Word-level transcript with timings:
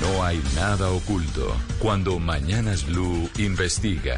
No 0.00 0.22
hay 0.24 0.42
nada 0.54 0.90
oculto 0.90 1.56
cuando 1.78 2.18
Mañanas 2.18 2.84
Blue 2.86 3.28
investiga. 3.38 4.16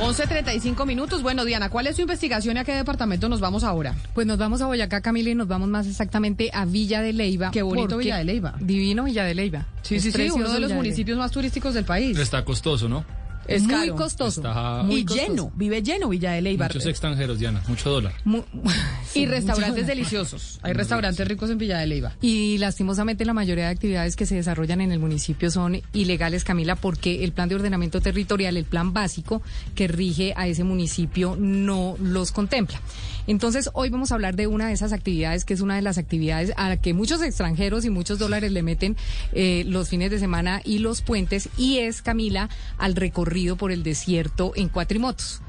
11.35 0.00 0.86
minutos. 0.86 1.22
Bueno, 1.22 1.44
Diana, 1.44 1.68
¿cuál 1.68 1.86
es 1.86 1.96
su 1.96 2.02
investigación 2.02 2.56
y 2.56 2.60
a 2.60 2.64
qué 2.64 2.72
departamento 2.74 3.28
nos 3.28 3.40
vamos 3.40 3.64
ahora? 3.64 3.94
Pues 4.14 4.26
nos 4.26 4.38
vamos 4.38 4.62
a 4.62 4.66
Boyacá, 4.66 5.02
Camila, 5.02 5.28
y 5.30 5.34
nos 5.34 5.46
vamos 5.46 5.68
más 5.68 5.86
exactamente 5.86 6.50
a 6.54 6.64
Villa 6.64 7.02
de 7.02 7.12
Leyva. 7.12 7.50
Qué 7.50 7.60
bonito 7.62 7.88
porque- 7.90 8.04
Villa 8.04 8.16
de 8.16 8.24
Leyva. 8.24 8.54
Divino 8.60 9.04
Villa 9.04 9.24
de 9.24 9.34
Leyva. 9.34 9.66
Sí, 9.82 9.96
Es 9.96 10.04
sí, 10.04 10.12
sí, 10.12 10.30
uno 10.30 10.50
de 10.50 10.60
los 10.60 10.72
municipios 10.72 11.18
más 11.18 11.30
turísticos 11.30 11.74
del 11.74 11.84
país. 11.84 12.16
Está 12.18 12.44
costoso, 12.44 12.88
¿no? 12.88 13.04
Es 13.46 13.62
muy 13.62 13.72
caro. 13.74 13.96
costoso. 13.96 14.40
Está- 14.40 14.82
muy 14.84 15.00
y 15.00 15.04
costoso. 15.04 15.28
lleno, 15.28 15.52
vive 15.56 15.82
lleno 15.82 16.08
Villa 16.08 16.32
de 16.32 16.40
Leyva. 16.42 16.66
Muchos 16.66 16.86
extranjeros, 16.86 17.38
Diana, 17.38 17.60
mucho 17.68 17.90
dólar. 17.90 18.12
Mu- 18.24 18.44
Y 19.14 19.26
restaurantes 19.26 19.86
deliciosos. 19.86 20.58
Hay 20.62 20.72
restaurantes 20.72 21.26
ricos 21.26 21.50
en 21.50 21.58
Villa 21.58 21.78
de 21.78 21.86
Leyva. 21.86 22.14
Y 22.20 22.58
lastimosamente 22.58 23.24
la 23.24 23.34
mayoría 23.34 23.64
de 23.64 23.70
actividades 23.70 24.16
que 24.16 24.26
se 24.26 24.34
desarrollan 24.34 24.80
en 24.80 24.92
el 24.92 24.98
municipio 24.98 25.50
son 25.50 25.80
ilegales, 25.92 26.44
Camila, 26.44 26.76
porque 26.76 27.24
el 27.24 27.32
plan 27.32 27.48
de 27.48 27.56
ordenamiento 27.56 28.00
territorial, 28.00 28.56
el 28.56 28.64
plan 28.64 28.92
básico 28.92 29.42
que 29.74 29.88
rige 29.88 30.32
a 30.36 30.46
ese 30.46 30.64
municipio, 30.64 31.36
no 31.38 31.96
los 32.00 32.32
contempla. 32.32 32.80
Entonces, 33.26 33.70
hoy 33.74 33.90
vamos 33.90 34.10
a 34.10 34.14
hablar 34.14 34.36
de 34.36 34.46
una 34.46 34.68
de 34.68 34.72
esas 34.72 34.92
actividades, 34.92 35.44
que 35.44 35.54
es 35.54 35.60
una 35.60 35.76
de 35.76 35.82
las 35.82 35.98
actividades 35.98 36.52
a 36.56 36.68
la 36.68 36.76
que 36.76 36.94
muchos 36.94 37.22
extranjeros 37.22 37.84
y 37.84 37.90
muchos 37.90 38.18
dólares 38.18 38.52
le 38.52 38.62
meten 38.62 38.96
eh, 39.32 39.64
los 39.66 39.88
fines 39.88 40.10
de 40.10 40.18
semana 40.18 40.62
y 40.64 40.78
los 40.78 41.02
puentes, 41.02 41.48
y 41.56 41.78
es, 41.78 42.02
Camila, 42.02 42.48
al 42.78 42.96
recorrido 42.96 43.56
por 43.56 43.72
el 43.72 43.82
desierto 43.82 44.52
en 44.56 44.68
cuatrimotos. 44.68 45.42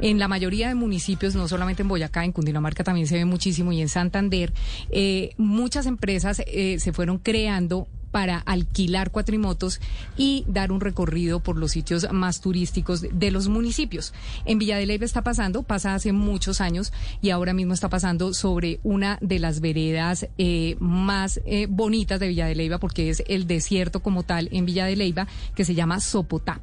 En 0.00 0.18
la 0.18 0.28
mayoría 0.28 0.68
de 0.68 0.74
municipios, 0.74 1.34
no 1.34 1.48
solamente 1.48 1.82
en 1.82 1.88
Boyacá, 1.88 2.24
en 2.24 2.32
Cundinamarca 2.32 2.84
también 2.84 3.06
se 3.06 3.14
ve 3.16 3.24
muchísimo 3.24 3.72
y 3.72 3.80
en 3.80 3.88
Santander, 3.88 4.52
eh, 4.90 5.30
muchas 5.38 5.86
empresas 5.86 6.42
eh, 6.46 6.78
se 6.80 6.92
fueron 6.92 7.18
creando 7.18 7.88
para 8.12 8.38
alquilar 8.38 9.10
cuatrimotos 9.10 9.78
y 10.16 10.44
dar 10.48 10.72
un 10.72 10.80
recorrido 10.80 11.40
por 11.40 11.58
los 11.58 11.72
sitios 11.72 12.06
más 12.12 12.40
turísticos 12.40 13.02
de- 13.12 13.30
los 13.30 13.48
municipios. 13.48 14.14
En 14.46 14.58
Villa 14.58 14.78
de 14.78 14.86
Leyva 14.86 15.04
está 15.04 15.22
pasando, 15.22 15.62
pasa 15.64 15.94
hace 15.94 16.12
muchos 16.12 16.62
años 16.62 16.94
y 17.20 17.28
ahora 17.30 17.52
mismo 17.52 17.74
está 17.74 17.90
pasando 17.90 18.32
sobre 18.32 18.80
una 18.84 19.18
de 19.20 19.38
las 19.38 19.60
veredas 19.60 20.28
eh, 20.38 20.76
más 20.78 21.40
bonitas 21.68 22.18
de 22.20 22.28
Villa 22.28 22.46
de 22.46 22.54
Leyva 22.54 22.78
porque 22.78 23.10
es 23.10 23.22
el 23.28 23.46
desierto 23.46 24.00
como 24.00 24.22
tal 24.22 24.48
en 24.52 24.64
Villa 24.64 24.86
de 24.86 24.96
Leyva 24.96 25.26
que 25.54 25.66
se 25.66 25.74
llama 25.74 26.00
Sopotá. 26.00 26.60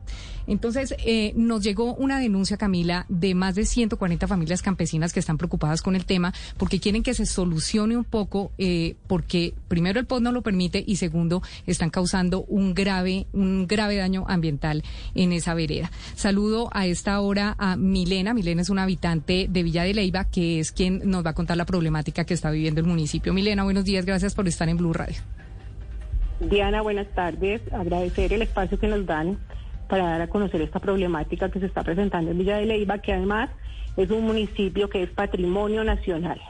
Entonces, 0.47 0.95
eh, 1.05 1.33
nos 1.35 1.63
llegó 1.63 1.93
una 1.95 2.19
denuncia, 2.19 2.57
Camila, 2.57 3.05
de 3.09 3.35
más 3.35 3.55
de 3.55 3.65
140 3.65 4.27
familias 4.27 4.61
campesinas 4.61 5.13
que 5.13 5.19
están 5.19 5.37
preocupadas 5.37 5.81
con 5.81 5.95
el 5.95 6.05
tema 6.05 6.33
porque 6.57 6.79
quieren 6.79 7.03
que 7.03 7.13
se 7.13 7.25
solucione 7.25 7.97
un 7.97 8.03
poco, 8.03 8.51
eh, 8.57 8.95
porque 9.07 9.53
primero 9.67 9.99
el 9.99 10.05
POD 10.05 10.21
no 10.21 10.31
lo 10.31 10.41
permite 10.41 10.83
y 10.85 10.97
segundo, 10.97 11.41
están 11.65 11.89
causando 11.89 12.43
un 12.47 12.73
grave, 12.73 13.27
un 13.33 13.67
grave 13.67 13.97
daño 13.97 14.25
ambiental 14.27 14.83
en 15.15 15.31
esa 15.31 15.53
vereda. 15.53 15.91
Saludo 16.15 16.69
a 16.73 16.85
esta 16.85 17.19
hora 17.19 17.55
a 17.57 17.75
Milena. 17.75 18.33
Milena 18.33 18.61
es 18.61 18.69
una 18.69 18.83
habitante 18.83 19.47
de 19.49 19.63
Villa 19.63 19.83
de 19.83 19.93
Leyva, 19.93 20.25
que 20.25 20.59
es 20.59 20.71
quien 20.71 21.01
nos 21.05 21.25
va 21.25 21.31
a 21.31 21.33
contar 21.33 21.57
la 21.57 21.65
problemática 21.65 22.25
que 22.25 22.33
está 22.33 22.51
viviendo 22.51 22.81
el 22.81 22.87
municipio. 22.87 23.33
Milena, 23.33 23.63
buenos 23.63 23.85
días, 23.85 24.05
gracias 24.05 24.35
por 24.35 24.47
estar 24.47 24.69
en 24.69 24.77
Blue 24.77 24.93
Radio. 24.93 25.21
Diana, 26.39 26.81
buenas 26.81 27.07
tardes. 27.13 27.61
Agradecer 27.71 28.33
el 28.33 28.41
espacio 28.41 28.79
que 28.79 28.87
nos 28.87 29.05
dan 29.05 29.37
para 29.93 30.05
dar 30.09 30.21
a 30.23 30.27
conocer 30.27 30.59
esta 30.59 30.79
problemática 30.79 31.51
que 31.51 31.59
se 31.59 31.67
está 31.67 31.83
presentando 31.83 32.31
en 32.31 32.39
Villa 32.39 32.57
de 32.57 32.65
Leyva, 32.65 32.97
que 32.97 33.13
además 33.13 33.51
es 33.95 34.09
un 34.09 34.23
municipio 34.25 34.89
que 34.89 35.03
es 35.03 35.09
patrimonio 35.11 35.83
nacional. 35.83 36.41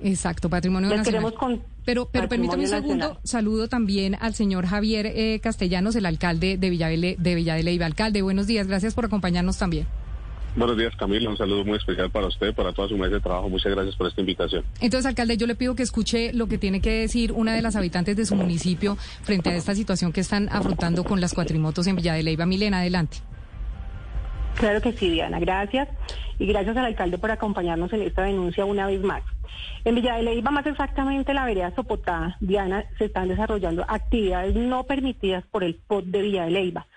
Exacto, 0.00 0.48
patrimonio 0.48 0.88
Les 0.88 1.00
nacional. 1.00 1.34
con- 1.34 1.60
pero 1.84 2.08
pero 2.10 2.30
permítame 2.30 2.62
un 2.62 2.68
segundo, 2.70 2.96
nacional. 2.96 3.20
saludo 3.24 3.68
también 3.68 4.16
al 4.18 4.32
señor 4.32 4.64
Javier 4.64 5.04
eh, 5.04 5.38
Castellanos, 5.42 5.96
el 5.96 6.06
alcalde 6.06 6.56
de 6.56 6.70
Villa 6.70 6.88
de, 6.88 7.16
de 7.18 7.34
Villa 7.34 7.56
de 7.56 7.62
Leyva. 7.62 7.84
Alcalde, 7.84 8.22
buenos 8.22 8.46
días, 8.46 8.66
gracias 8.66 8.94
por 8.94 9.04
acompañarnos 9.04 9.58
también. 9.58 9.86
Buenos 10.58 10.76
días, 10.76 10.96
Camila. 10.96 11.30
Un 11.30 11.36
saludo 11.36 11.64
muy 11.64 11.76
especial 11.76 12.10
para 12.10 12.26
usted, 12.26 12.52
para 12.52 12.72
toda 12.72 12.88
su 12.88 12.96
mesa 12.96 13.14
de 13.14 13.20
trabajo. 13.20 13.48
Muchas 13.48 13.72
gracias 13.72 13.94
por 13.94 14.08
esta 14.08 14.20
invitación. 14.20 14.64
Entonces, 14.80 15.06
alcalde, 15.06 15.36
yo 15.36 15.46
le 15.46 15.54
pido 15.54 15.76
que 15.76 15.84
escuche 15.84 16.32
lo 16.32 16.48
que 16.48 16.58
tiene 16.58 16.80
que 16.80 16.90
decir 16.90 17.30
una 17.30 17.54
de 17.54 17.62
las 17.62 17.76
habitantes 17.76 18.16
de 18.16 18.26
su 18.26 18.34
municipio 18.34 18.96
frente 19.22 19.50
a 19.50 19.54
esta 19.54 19.76
situación 19.76 20.12
que 20.12 20.20
están 20.20 20.48
afrontando 20.50 21.04
con 21.04 21.20
las 21.20 21.32
cuatrimotos 21.32 21.86
en 21.86 21.94
Villa 21.94 22.14
de 22.14 22.24
Leyva. 22.24 22.44
Milena, 22.44 22.80
adelante. 22.80 23.18
Claro 24.56 24.80
que 24.80 24.92
sí, 24.94 25.08
Diana, 25.10 25.38
gracias. 25.38 25.88
Y 26.40 26.46
gracias 26.46 26.76
al 26.76 26.86
alcalde 26.86 27.18
por 27.18 27.30
acompañarnos 27.30 27.92
en 27.92 28.02
esta 28.02 28.22
denuncia 28.22 28.64
una 28.64 28.88
vez 28.88 29.00
más. 29.00 29.22
En 29.84 29.94
Villa 29.94 30.16
de 30.16 30.24
Leyva, 30.24 30.50
más 30.50 30.66
exactamente 30.66 31.30
en 31.30 31.36
la 31.36 31.44
vereda 31.44 31.72
Sopotá, 31.76 32.36
Diana, 32.40 32.84
se 32.98 33.04
están 33.04 33.28
desarrollando 33.28 33.84
actividades 33.86 34.56
no 34.56 34.82
permitidas 34.86 35.44
por 35.52 35.62
el 35.62 35.76
POT 35.76 36.06
de 36.06 36.22
Villa 36.22 36.46
de 36.46 36.50
Leyva, 36.50 36.88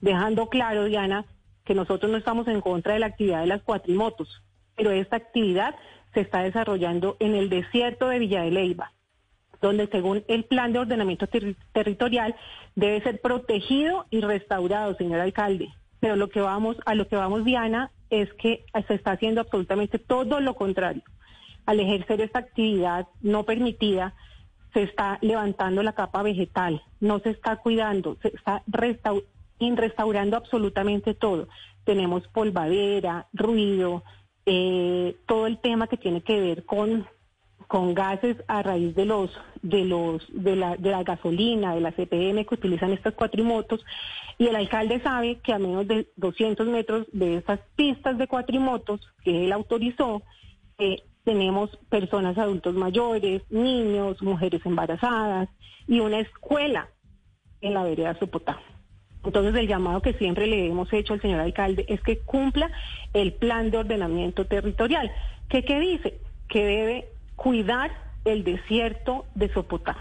dejando 0.00 0.48
claro, 0.48 0.86
Diana, 0.86 1.26
que 1.70 1.74
nosotros 1.76 2.10
no 2.10 2.18
estamos 2.18 2.48
en 2.48 2.60
contra 2.60 2.94
de 2.94 2.98
la 2.98 3.06
actividad 3.06 3.42
de 3.42 3.46
las 3.46 3.62
cuatrimotos, 3.62 4.42
pero 4.74 4.90
esta 4.90 5.14
actividad 5.14 5.76
se 6.12 6.22
está 6.22 6.42
desarrollando 6.42 7.16
en 7.20 7.36
el 7.36 7.48
desierto 7.48 8.08
de 8.08 8.18
Villa 8.18 8.42
de 8.42 8.50
Leyva 8.50 8.90
donde 9.62 9.86
según 9.86 10.24
el 10.26 10.44
plan 10.46 10.72
de 10.72 10.80
ordenamiento 10.80 11.28
terri- 11.28 11.54
territorial 11.72 12.34
debe 12.74 13.00
ser 13.02 13.20
protegido 13.20 14.06
y 14.10 14.20
restaurado, 14.22 14.96
señor 14.96 15.20
alcalde. 15.20 15.68
Pero 16.00 16.16
lo 16.16 16.28
que 16.28 16.40
vamos, 16.40 16.76
a 16.86 16.94
lo 16.96 17.06
que 17.06 17.14
vamos, 17.14 17.44
Diana, 17.44 17.90
es 18.08 18.32
que 18.34 18.64
se 18.88 18.94
está 18.94 19.12
haciendo 19.12 19.42
absolutamente 19.42 19.98
todo 20.00 20.40
lo 20.40 20.54
contrario. 20.54 21.02
Al 21.66 21.78
ejercer 21.78 22.20
esta 22.22 22.38
actividad 22.40 23.06
no 23.20 23.44
permitida, 23.44 24.14
se 24.72 24.82
está 24.82 25.18
levantando 25.20 25.82
la 25.84 25.92
capa 25.92 26.22
vegetal, 26.22 26.82
no 26.98 27.20
se 27.20 27.30
está 27.30 27.56
cuidando, 27.56 28.16
se 28.22 28.28
está 28.28 28.62
restau- 28.66 29.24
in- 29.60 29.76
restaurando 29.76 30.36
absolutamente 30.36 31.14
todo. 31.14 31.48
Tenemos 31.84 32.26
polvadera, 32.28 33.28
ruido, 33.32 34.02
eh, 34.46 35.16
todo 35.26 35.46
el 35.46 35.58
tema 35.58 35.86
que 35.86 35.96
tiene 35.96 36.22
que 36.22 36.40
ver 36.40 36.64
con 36.64 37.06
con 37.68 37.94
gases 37.94 38.36
a 38.48 38.64
raíz 38.64 38.96
de 38.96 39.04
los 39.04 39.30
de 39.62 39.84
los 39.84 40.26
de 40.32 40.56
la, 40.56 40.76
de 40.76 40.90
la 40.90 41.04
gasolina, 41.04 41.72
de 41.72 41.80
la 41.80 41.92
CPM 41.92 42.44
que 42.44 42.56
utilizan 42.56 42.90
estas 42.90 43.14
cuatrimotos 43.14 43.84
y 44.38 44.48
el 44.48 44.56
alcalde 44.56 45.00
sabe 45.02 45.36
que 45.36 45.52
a 45.52 45.60
menos 45.60 45.86
de 45.86 46.08
200 46.16 46.66
metros 46.66 47.06
de 47.12 47.36
estas 47.36 47.60
pistas 47.76 48.18
de 48.18 48.26
cuatrimotos 48.26 49.00
que 49.22 49.44
él 49.44 49.52
autorizó 49.52 50.22
eh, 50.78 51.02
tenemos 51.22 51.70
personas 51.88 52.38
adultos 52.38 52.74
mayores, 52.74 53.42
niños, 53.50 54.20
mujeres 54.20 54.62
embarazadas 54.64 55.48
y 55.86 56.00
una 56.00 56.18
escuela 56.18 56.88
en 57.60 57.74
la 57.74 57.84
vereda 57.84 58.18
Sopotá. 58.18 58.58
Entonces 59.24 59.54
el 59.54 59.68
llamado 59.68 60.00
que 60.00 60.14
siempre 60.14 60.46
le 60.46 60.66
hemos 60.66 60.92
hecho 60.92 61.12
al 61.12 61.20
señor 61.20 61.40
alcalde 61.40 61.84
es 61.88 62.00
que 62.00 62.18
cumpla 62.18 62.70
el 63.12 63.32
plan 63.32 63.70
de 63.70 63.78
ordenamiento 63.78 64.46
territorial. 64.46 65.10
¿Qué, 65.48 65.62
qué 65.62 65.78
dice? 65.78 66.14
Que 66.48 66.64
debe 66.64 67.08
cuidar 67.36 67.90
el 68.24 68.44
desierto 68.44 69.26
de 69.34 69.52
Sopotá. 69.52 69.96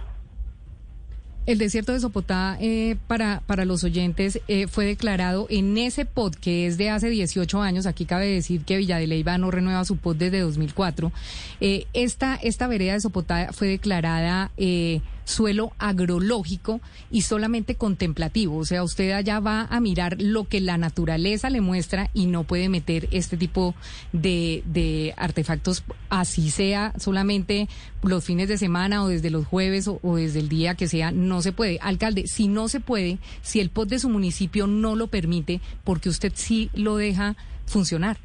El 1.45 1.57
desierto 1.57 1.93
de 1.93 1.99
Sopotá, 1.99 2.57
eh, 2.61 2.95
para, 3.07 3.41
para 3.47 3.65
los 3.65 3.83
oyentes, 3.83 4.39
eh, 4.47 4.67
fue 4.67 4.85
declarado 4.85 5.47
en 5.49 5.77
ese 5.79 6.05
POD 6.05 6.35
que 6.35 6.67
es 6.67 6.77
de 6.77 6.91
hace 6.91 7.09
18 7.09 7.61
años. 7.61 7.87
Aquí 7.87 8.05
cabe 8.05 8.27
decir 8.27 8.65
que 8.65 8.77
Villa 8.77 8.97
de 8.97 9.07
Leyva 9.07 9.37
no 9.39 9.49
renueva 9.49 9.83
su 9.83 9.97
POD 9.97 10.17
desde 10.17 10.41
2004. 10.41 11.11
Eh, 11.59 11.87
esta, 11.93 12.35
esta 12.35 12.67
vereda 12.67 12.93
de 12.93 12.99
Sopotá 12.99 13.51
fue 13.51 13.67
declarada 13.67 14.51
eh, 14.57 15.01
suelo 15.29 15.73
agrológico 15.77 16.81
y 17.11 17.21
solamente 17.21 17.75
contemplativo. 17.75 18.57
O 18.57 18.65
sea, 18.65 18.83
usted 18.83 19.11
allá 19.11 19.39
va 19.39 19.67
a 19.69 19.79
mirar 19.79 20.17
lo 20.19 20.47
que 20.47 20.59
la 20.59 20.77
naturaleza 20.77 21.49
le 21.49 21.61
muestra 21.61 22.09
y 22.13 22.25
no 22.25 22.43
puede 22.43 22.67
meter 22.67 23.07
este 23.11 23.37
tipo 23.37 23.75
de, 24.11 24.63
de 24.65 25.13
artefactos, 25.17 25.83
así 26.09 26.49
sea 26.49 26.93
solamente 26.97 27.69
los 28.01 28.23
fines 28.23 28.47
de 28.47 28.57
semana 28.57 29.03
o 29.03 29.07
desde 29.07 29.29
los 29.29 29.45
jueves 29.45 29.87
o, 29.87 29.99
desde 30.15 30.39
el 30.39 30.49
día 30.49 30.75
que 30.75 30.87
sea, 30.87 31.11
no 31.11 31.41
se 31.41 31.51
puede. 31.51 31.77
Alcalde, 31.81 32.25
si 32.27 32.47
no 32.47 32.67
se 32.67 32.79
puede, 32.79 33.19
si 33.41 33.59
el 33.59 33.69
POT 33.69 33.89
de 33.89 33.99
su 33.99 34.09
municipio 34.09 34.67
no 34.67 34.95
lo 34.95 35.07
permite, 35.07 35.61
porque 35.83 36.09
usted 36.09 36.31
sí 36.35 36.69
lo 36.73 36.97
deja 36.97 37.35
funcionar. 37.65 38.17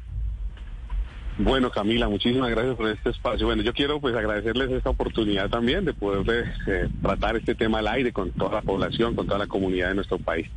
Bueno, 1.37 1.69
Camila, 1.69 2.07
muchísimas 2.07 2.49
gracias 2.49 2.77
por 2.77 2.87
este 2.87 3.09
espacio. 3.09 3.45
Bueno, 3.45 3.61
yo 3.61 3.73
quiero 3.73 3.99
pues 3.99 4.15
agradecerles 4.15 4.71
esta 4.71 4.89
oportunidad 4.89 5.49
también 5.49 5.83
de 5.83 5.93
poder 5.93 6.53
eh, 6.65 6.87
tratar 7.01 7.35
este 7.35 7.55
tema 7.55 7.79
al 7.79 7.87
aire 7.89 8.13
con 8.13 8.31
toda 8.31 8.53
la 8.53 8.61
población, 8.61 9.15
con 9.15 9.27
toda 9.27 9.39
la 9.39 9.47
comunidad 9.47 9.89
de 9.89 9.95
nuestro 9.95 10.17
país. 10.17 10.47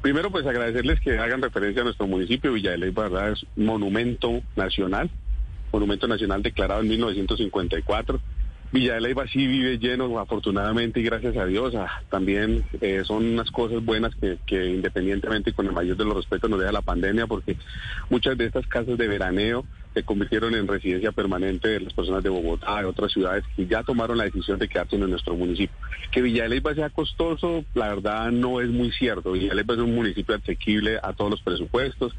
Primero, 0.00 0.30
pues 0.30 0.46
agradecerles 0.46 1.00
que 1.00 1.18
hagan 1.18 1.42
referencia 1.42 1.82
a 1.82 1.84
nuestro 1.84 2.06
municipio. 2.06 2.54
Villa 2.54 2.70
de 2.70 2.78
Leyva, 2.78 3.04
¿verdad? 3.08 3.32
Es 3.32 3.46
monumento 3.56 4.40
nacional, 4.56 5.10
monumento 5.72 6.08
nacional 6.08 6.42
declarado 6.42 6.80
en 6.80 6.88
1954. 6.88 8.20
Villa 8.74 8.94
de 8.94 9.02
Leyva 9.02 9.24
sí 9.28 9.46
vive 9.46 9.78
lleno, 9.78 10.18
afortunadamente, 10.18 10.98
y 10.98 11.04
gracias 11.04 11.36
a 11.36 11.46
Dios. 11.46 11.76
Ah, 11.76 12.02
también 12.10 12.64
eh, 12.80 13.02
son 13.04 13.24
unas 13.24 13.48
cosas 13.52 13.84
buenas 13.84 14.12
que, 14.16 14.66
independientemente 14.66 15.50
y 15.50 15.52
con 15.52 15.66
el 15.66 15.72
mayor 15.72 15.96
de 15.96 16.04
los 16.04 16.16
respetos 16.16 16.50
nos 16.50 16.58
deja 16.58 16.72
la 16.72 16.82
pandemia, 16.82 17.28
porque 17.28 17.56
muchas 18.10 18.36
de 18.36 18.46
estas 18.46 18.66
casas 18.66 18.98
de 18.98 19.06
veraneo 19.06 19.64
se 19.94 20.02
convirtieron 20.02 20.56
en 20.56 20.66
residencia 20.66 21.12
permanente 21.12 21.68
de 21.68 21.80
las 21.82 21.92
personas 21.92 22.24
de 22.24 22.30
Bogotá, 22.30 22.80
de 22.80 22.86
otras 22.86 23.12
ciudades 23.12 23.44
que 23.54 23.64
ya 23.64 23.84
tomaron 23.84 24.18
la 24.18 24.24
decisión 24.24 24.58
de 24.58 24.68
quedarse 24.68 24.96
en 24.96 25.08
nuestro 25.08 25.36
municipio. 25.36 25.76
Que 26.10 26.20
Villa 26.20 26.42
de 26.42 26.48
Leyva 26.48 26.74
sea 26.74 26.90
costoso, 26.90 27.64
la 27.74 27.90
verdad 27.90 28.32
no 28.32 28.60
es 28.60 28.70
muy 28.70 28.90
cierto. 28.90 29.30
Villa 29.30 29.50
de 29.50 29.54
Leyva 29.54 29.74
es 29.74 29.80
un 29.80 29.94
municipio 29.94 30.34
asequible 30.34 30.98
a 31.00 31.12
todos 31.12 31.30
los 31.30 31.42
presupuestos. 31.42 32.12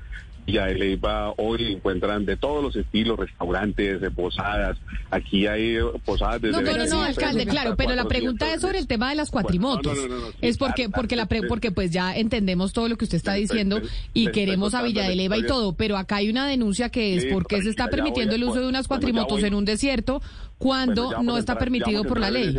Villa 0.46 0.66
de 0.68 0.76
Leyva 0.76 1.34
hoy 1.38 1.74
encuentran 1.74 2.26
de 2.26 2.38
todos 2.38 2.64
los 2.64 2.76
estilos, 2.76 3.18
restaurantes, 3.18 4.00
de 4.00 4.12
posadas. 4.12 4.78
Aquí 5.10 5.48
hay 5.48 5.78
posadas 6.06 6.42
desde... 6.42 6.58
No, 6.58 6.64
pero 6.64 6.86
no, 6.86 7.02
25 7.02 7.06
alcalde, 7.06 7.46
claro, 7.48 7.76
pero 7.76 7.96
la 7.96 8.06
pregunta 8.06 8.54
es 8.54 8.62
sobre 8.62 8.78
el 8.80 8.88
tema 8.88 9.10
de 9.10 9.16
las 9.16 9.32
cuatrimotos. 9.32 9.98
No, 9.98 10.08
no, 10.08 10.16
no, 10.16 10.22
no, 10.22 10.28
sí, 10.32 10.38
es 10.42 10.58
porque, 10.58 10.90
porque 10.90 11.16
la 11.16 11.26
pre- 11.26 11.44
porque 11.48 11.72
pues 11.72 11.92
ya 11.92 12.16
entendemos 12.16 12.74
todo 12.74 12.88
lo 12.90 12.96
que 12.96 13.06
usted 13.06 13.18
está 13.18 13.34
diciendo 13.34 13.82
y 14.14 14.28
queremos 14.28 14.74
a 14.76 14.84
Villa 14.84 15.04
la 15.04 15.10
de 15.10 15.16
Leyva 15.16 15.38
y 15.38 15.46
todo, 15.46 15.74
pero 15.74 15.98
acá 15.98 16.18
hay 16.18 16.30
una 16.30 16.48
denuncia 16.48 16.90
que 16.90 17.16
es 17.16 17.26
por 17.26 17.48
qué 17.48 17.62
se 17.62 17.70
está 17.70 17.88
permitiendo 17.90 18.36
el 18.36 18.44
uso 18.44 18.62
de 18.62 18.68
unas 18.68 18.88
cuatrimotos 18.88 19.42
en 19.44 19.54
un 19.56 19.66
desierto 19.66 20.22
cuando 20.58 21.22
no 21.24 21.38
está 21.38 21.58
permitido 21.58 22.04
por 22.04 22.20
la 22.20 22.30
ley. 22.32 22.56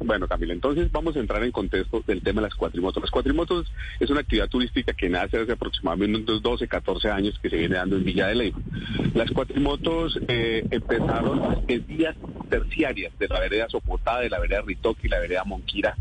Bueno, 0.00 0.28
Camila, 0.28 0.52
entonces 0.52 0.90
vamos 0.90 1.16
a 1.16 1.20
entrar 1.20 1.42
en 1.44 1.52
contexto 1.52 2.02
del 2.06 2.22
tema 2.22 2.40
de 2.40 2.48
las 2.48 2.54
cuatrimotos. 2.54 3.02
Las 3.02 3.10
cuatrimotos 3.10 3.72
es 4.00 4.10
una 4.10 4.20
actividad 4.20 4.48
turística 4.48 4.92
que 4.92 5.08
nace 5.08 5.38
hace 5.38 5.52
aproximadamente 5.52 6.32
unos 6.32 6.42
12, 6.42 6.68
14 6.68 7.10
años 7.10 7.38
que 7.40 7.50
se 7.50 7.56
viene 7.56 7.76
dando 7.76 7.96
en 7.96 8.04
Villa 8.04 8.26
de 8.26 8.34
Leyva. 8.34 8.58
Las 9.14 9.30
cuatrimotos 9.30 10.18
eh, 10.28 10.66
empezaron 10.70 11.64
en 11.68 11.86
vías 11.86 12.16
terciarias 12.48 13.16
de 13.18 13.28
la 13.28 13.40
vereda 13.40 13.68
Sopotá, 13.68 14.20
de 14.20 14.30
la 14.30 14.40
vereda 14.40 14.62
Ritoque 14.62 15.06
y 15.06 15.10
la 15.10 15.20
vereda 15.20 15.44
Monquira. 15.44 15.96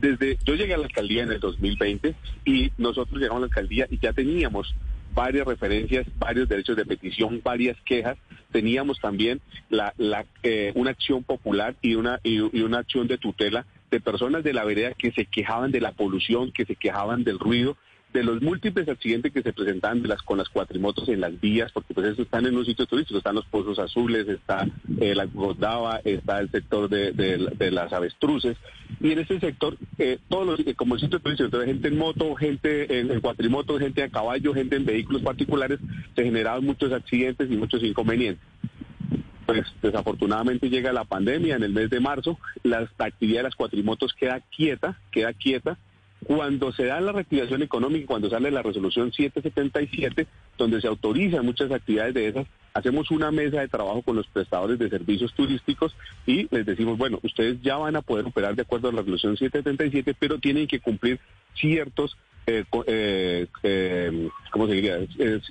Desde 0.00 0.38
yo 0.44 0.54
llegué 0.54 0.74
a 0.74 0.78
la 0.78 0.86
alcaldía 0.86 1.22
en 1.22 1.32
el 1.32 1.40
2020 1.40 2.14
y 2.44 2.70
nosotros 2.78 3.18
llegamos 3.18 3.38
a 3.38 3.40
la 3.40 3.46
alcaldía 3.46 3.86
y 3.90 3.98
ya 3.98 4.12
teníamos 4.12 4.74
varias 5.14 5.46
referencias, 5.46 6.06
varios 6.18 6.48
derechos 6.48 6.76
de 6.76 6.84
petición, 6.84 7.40
varias 7.42 7.76
quejas. 7.82 8.16
Teníamos 8.52 9.00
también 9.00 9.40
la, 9.68 9.92
la, 9.96 10.24
eh, 10.42 10.72
una 10.74 10.90
acción 10.90 11.24
popular 11.24 11.74
y 11.82 11.94
una, 11.94 12.20
y, 12.22 12.36
y 12.36 12.62
una 12.62 12.78
acción 12.78 13.06
de 13.06 13.18
tutela 13.18 13.66
de 13.90 14.00
personas 14.00 14.42
de 14.44 14.52
la 14.52 14.64
vereda 14.64 14.92
que 14.94 15.12
se 15.12 15.26
quejaban 15.26 15.70
de 15.70 15.80
la 15.80 15.92
polución, 15.92 16.52
que 16.52 16.64
se 16.64 16.76
quejaban 16.76 17.24
del 17.24 17.38
ruido, 17.38 17.76
de 18.12 18.22
los 18.24 18.40
múltiples 18.40 18.88
accidentes 18.88 19.32
que 19.32 19.42
se 19.42 19.52
presentaban 19.52 20.00
de 20.00 20.08
las, 20.08 20.22
con 20.22 20.38
las 20.38 20.48
cuatrimotos 20.48 21.08
en 21.08 21.20
las 21.20 21.38
vías, 21.38 21.70
porque 21.72 21.92
pues 21.92 22.06
eso 22.06 22.22
están 22.22 22.46
en 22.46 22.56
un 22.56 22.64
sitio 22.64 22.86
turístico, 22.86 23.18
están 23.18 23.34
los 23.34 23.44
pozos 23.46 23.78
azules, 23.78 24.26
está 24.28 24.66
eh, 25.00 25.14
la 25.14 25.26
Godava, 25.26 26.00
está 26.04 26.40
el 26.40 26.50
sector 26.50 26.88
de, 26.88 27.12
de- 27.12 27.70
las 27.70 27.92
avestruces, 27.92 28.56
y 29.00 29.10
en 29.10 29.18
ese 29.18 29.38
sector, 29.38 29.76
eh, 29.98 30.18
todos 30.28 30.46
los, 30.46 30.66
eh, 30.66 30.74
como 30.74 30.94
el 30.94 31.00
sitio 31.00 31.20
turístico, 31.20 31.46
entonces 31.46 31.68
gente 31.68 31.88
en 31.88 31.98
moto, 31.98 32.34
gente 32.36 33.00
en, 33.00 33.10
en 33.10 33.20
cuatrimoto, 33.20 33.78
gente 33.78 34.02
a 34.02 34.08
caballo, 34.08 34.54
gente 34.54 34.76
en 34.76 34.86
vehículos 34.86 35.20
particulares, 35.22 35.78
se 36.14 36.22
generaban 36.22 36.64
muchos 36.64 36.92
accidentes 36.92 37.50
y 37.50 37.56
muchos 37.56 37.82
inconvenientes. 37.82 38.42
Pues 39.44 39.64
desafortunadamente 39.82 40.70
llega 40.70 40.92
la 40.92 41.04
pandemia 41.04 41.56
en 41.56 41.62
el 41.64 41.72
mes 41.72 41.90
de 41.90 42.00
marzo, 42.00 42.38
la 42.62 42.88
actividad 42.98 43.40
de 43.40 43.44
las 43.44 43.54
cuatrimotos 43.54 44.12
queda 44.14 44.40
quieta, 44.40 44.98
queda 45.12 45.32
quieta. 45.34 45.76
Cuando 46.24 46.72
se 46.72 46.86
da 46.86 47.00
la 47.00 47.12
reactivación 47.12 47.62
económica, 47.62 48.06
cuando 48.06 48.30
sale 48.30 48.50
la 48.50 48.62
resolución 48.62 49.12
777, 49.12 50.26
donde 50.56 50.80
se 50.80 50.88
autorizan 50.88 51.44
muchas 51.44 51.70
actividades 51.70 52.14
de 52.14 52.28
esas, 52.28 52.46
hacemos 52.74 53.10
una 53.10 53.30
mesa 53.30 53.60
de 53.60 53.68
trabajo 53.68 54.02
con 54.02 54.16
los 54.16 54.26
prestadores 54.26 54.78
de 54.78 54.88
servicios 54.88 55.32
turísticos 55.34 55.94
y 56.26 56.48
les 56.54 56.66
decimos, 56.66 56.98
bueno, 56.98 57.18
ustedes 57.22 57.60
ya 57.62 57.76
van 57.76 57.96
a 57.96 58.02
poder 58.02 58.26
operar 58.26 58.54
de 58.54 58.62
acuerdo 58.62 58.88
a 58.88 58.92
la 58.92 59.00
resolución 59.00 59.36
777, 59.36 60.16
pero 60.18 60.38
tienen 60.38 60.66
que 60.66 60.80
cumplir 60.80 61.20
ciertos 61.54 62.16
eh, 62.48 62.64
eh, 62.86 63.48
eh, 63.64 64.28
¿cómo 64.52 64.68
se 64.68 64.74
diría? 64.74 64.98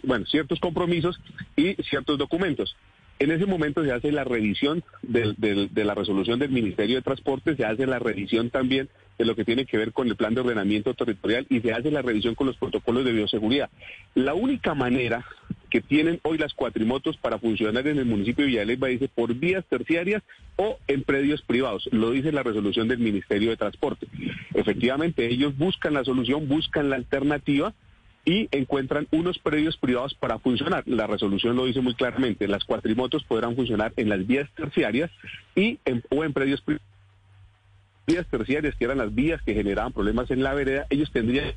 Bueno, 0.03 0.25
ciertos 0.25 0.59
compromisos 0.61 1.19
y 1.55 1.73
ciertos 1.83 2.17
documentos. 2.17 2.75
En 3.19 3.31
ese 3.31 3.45
momento 3.45 3.83
se 3.83 3.91
hace 3.91 4.11
la 4.11 4.23
revisión 4.25 4.83
del- 5.01 5.35
de 5.37 5.85
la 5.85 5.95
resolución 5.95 6.37
del 6.39 6.49
Ministerio 6.49 6.97
de 6.97 7.01
Transporte, 7.01 7.55
se 7.55 7.65
hace 7.65 7.85
la 7.87 7.99
revisión 7.99 8.49
también 8.49 8.89
de 9.17 9.25
lo 9.25 9.35
que 9.35 9.45
tiene 9.45 9.65
que 9.65 9.77
ver 9.77 9.93
con 9.93 10.07
el 10.09 10.17
plan 10.17 10.33
de 10.35 10.41
ordenamiento 10.41 10.93
territorial 10.93 11.45
y 11.49 11.61
se 11.61 11.71
hace 11.71 11.89
la 11.91 12.01
revisión 12.01 12.35
con 12.35 12.47
los 12.47 12.57
protocolos 12.57 13.05
de 13.05 13.13
bioseguridad. 13.13 13.69
La 14.15 14.33
única 14.33 14.73
manera 14.73 15.25
que 15.69 15.79
tienen 15.81 16.19
hoy 16.23 16.37
las 16.37 16.53
cuatrimotos 16.53 17.15
para 17.17 17.39
funcionar 17.39 17.87
en 17.87 17.97
el 17.97 18.05
municipio 18.05 18.43
de 18.45 18.51
Villalba 18.51 18.87
dice 18.87 19.07
por 19.07 19.33
vías 19.33 19.63
terciarias 19.69 20.21
o 20.57 20.77
en 20.87 21.03
predios 21.03 21.41
privados. 21.41 21.87
Lo 21.91 22.11
dice 22.11 22.31
la 22.33 22.43
resolución 22.43 22.87
del 22.89 22.99
Ministerio 22.99 23.49
de 23.49 23.57
Transporte. 23.57 24.07
Efectivamente, 24.53 25.25
ellos 25.27 25.57
buscan 25.57 25.93
la 25.93 26.03
solución, 26.03 26.47
buscan 26.47 26.89
la 26.89 26.97
alternativa 26.97 27.73
y 28.25 28.47
encuentran 28.51 29.07
unos 29.11 29.37
predios 29.37 29.77
privados 29.77 30.15
para 30.15 30.39
funcionar. 30.39 30.83
La 30.87 31.05
resolución 31.07 31.55
lo 31.55 31.65
dice 31.65 31.79
muy 31.81 31.93
claramente. 31.93 32.47
Las 32.47 32.63
cuatrimotos 32.63 33.23
podrán 33.23 33.55
funcionar 33.55 33.93
en 33.97 34.09
las 34.09 34.25
vías 34.25 34.49
terciarias 34.55 35.11
y 35.55 35.79
en, 35.85 36.03
o 36.09 36.23
en 36.23 36.33
predios 36.33 36.61
privados. 36.61 36.85
Vías 38.07 38.25
terciarias, 38.29 38.75
que 38.75 38.85
eran 38.85 38.97
las 38.99 39.13
vías 39.13 39.41
que 39.43 39.53
generaban 39.53 39.91
problemas 39.93 40.29
en 40.31 40.43
la 40.43 40.53
vereda, 40.53 40.85
ellos 40.91 41.11
tendrían 41.11 41.53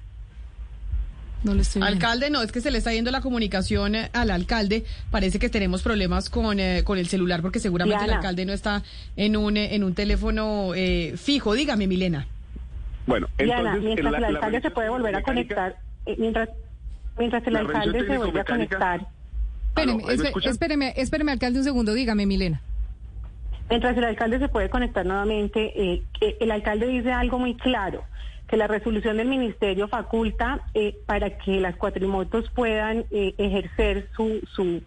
No 1.44 1.54
le 1.54 1.60
estoy. 1.62 1.82
Alcalde, 1.82 2.30
no, 2.30 2.42
es 2.42 2.52
que 2.52 2.60
se 2.60 2.70
le 2.70 2.78
está 2.78 2.92
yendo 2.92 3.10
la 3.10 3.20
comunicación 3.20 3.94
eh, 3.94 4.10
al 4.14 4.30
alcalde. 4.30 4.84
Parece 5.10 5.38
que 5.38 5.48
tenemos 5.50 5.82
problemas 5.82 6.30
con, 6.30 6.58
eh, 6.58 6.82
con 6.84 6.98
el 6.98 7.06
celular 7.06 7.42
porque 7.42 7.60
seguramente 7.60 8.04
el 8.04 8.10
alcalde 8.12 8.44
no 8.46 8.52
está 8.52 8.82
en 9.16 9.36
un, 9.36 9.56
eh, 9.56 9.74
en 9.74 9.84
un 9.84 9.94
teléfono 9.94 10.72
eh, 10.74 11.14
fijo. 11.16 11.54
Dígame, 11.54 11.86
Milena. 11.86 12.26
Bueno, 13.06 13.26
Diana, 13.38 13.58
entonces 13.76 13.82
mientras 13.84 14.10
la- 14.12 14.16
el 14.18 14.22
la 14.34 14.38
alcalde 14.40 14.60
se 14.60 14.70
puede 14.70 14.88
volver 14.90 15.16
a 15.16 15.22
conectar, 15.22 15.76
mientras, 16.16 16.48
mientras 17.18 17.46
el 17.46 17.56
alcalde 17.56 18.06
se 18.06 18.18
vuelve 18.18 18.40
a 18.40 18.44
conectar, 18.44 19.06
Espéreme, 19.78 20.02
espéreme, 20.44 20.92
espéreme, 20.96 21.32
alcalde, 21.32 21.58
un 21.58 21.64
segundo. 21.64 21.94
Dígame, 21.94 22.26
Milena. 22.26 22.60
mientras 23.70 23.96
el 23.96 24.04
alcalde 24.04 24.38
se 24.38 24.48
puede 24.48 24.70
conectar 24.70 25.06
nuevamente, 25.06 25.72
eh, 25.76 26.02
que 26.18 26.36
el 26.40 26.50
alcalde 26.50 26.86
dice 26.88 27.12
algo 27.12 27.38
muy 27.38 27.54
claro, 27.54 28.02
que 28.48 28.56
la 28.56 28.66
resolución 28.66 29.18
del 29.18 29.28
ministerio 29.28 29.88
faculta 29.88 30.62
eh, 30.74 30.96
para 31.06 31.38
que 31.38 31.60
las 31.60 31.76
cuatrimotos 31.76 32.50
puedan 32.50 33.04
eh, 33.10 33.34
ejercer 33.38 34.08
su, 34.16 34.40
su, 34.52 34.82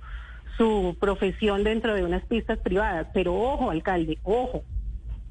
su 0.57 0.97
profesión 0.99 1.63
dentro 1.63 1.93
de 1.93 2.03
unas 2.03 2.25
pistas 2.25 2.57
privadas. 2.59 3.07
Pero 3.13 3.35
ojo, 3.35 3.69
alcalde, 3.69 4.17
ojo, 4.23 4.63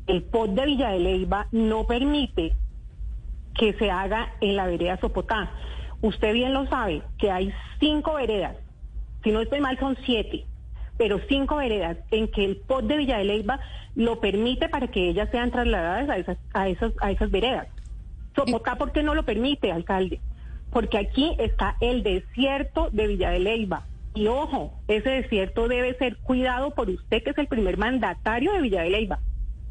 el 0.07 0.23
POT 0.23 0.51
de 0.53 0.67
Villa 0.67 0.91
de 0.91 1.01
Leyva 1.01 1.49
no 1.53 1.87
permite 1.87 2.55
que 3.55 3.73
se 3.75 3.91
haga 3.91 4.33
en 4.41 4.57
la 4.57 4.67
vereda 4.67 4.99
Sopotá. 4.99 5.51
Usted 6.03 6.33
bien 6.33 6.55
lo 6.55 6.67
sabe, 6.67 7.03
que 7.19 7.31
hay 7.31 7.53
cinco 7.79 8.15
veredas, 8.15 8.57
si 9.23 9.33
no 9.33 9.41
estoy 9.41 9.61
mal 9.61 9.79
son 9.79 9.97
siete, 10.05 10.47
pero 10.97 11.21
cinco 11.29 11.57
veredas 11.57 11.99
en 12.11 12.29
que 12.29 12.45
el 12.45 12.57
POT 12.57 12.85
de 12.85 12.97
Villa 12.97 13.19
de 13.19 13.25
Leyva 13.25 13.61
lo 13.95 14.21
permite 14.21 14.69
para 14.69 14.89
que 14.89 15.09
ellas 15.09 15.29
sean 15.31 15.51
trasladadas 15.51 16.09
a 16.09 16.17
esas, 16.17 16.39
a 16.55 16.69
esas, 16.69 16.93
a 17.01 17.11
esas 17.11 17.31
veredas. 17.31 17.69
Sopotá, 18.35 18.77
¿por 18.77 18.93
qué 18.93 19.03
no 19.03 19.15
lo 19.15 19.25
permite, 19.25 19.73
alcalde? 19.73 20.21
Porque 20.71 20.99
aquí 20.99 21.35
está 21.39 21.77
el 21.81 22.03
desierto 22.03 22.89
de 22.91 23.09
Villa 23.09 23.31
de 23.31 23.41
Leyva. 23.41 23.87
Y 24.15 24.27
ojo, 24.27 24.73
ese 24.89 25.11
desierto 25.11 25.69
debe 25.69 25.95
ser 25.95 26.17
cuidado 26.19 26.71
por 26.75 26.89
usted, 26.89 27.23
que 27.23 27.31
es 27.31 27.39
el 27.39 27.49
primer 27.49 27.77
mandatario 27.77 28.53
de 28.53 28.63
Villa 28.63 28.83
de 28.83 28.91
Leyva. 28.91 29.19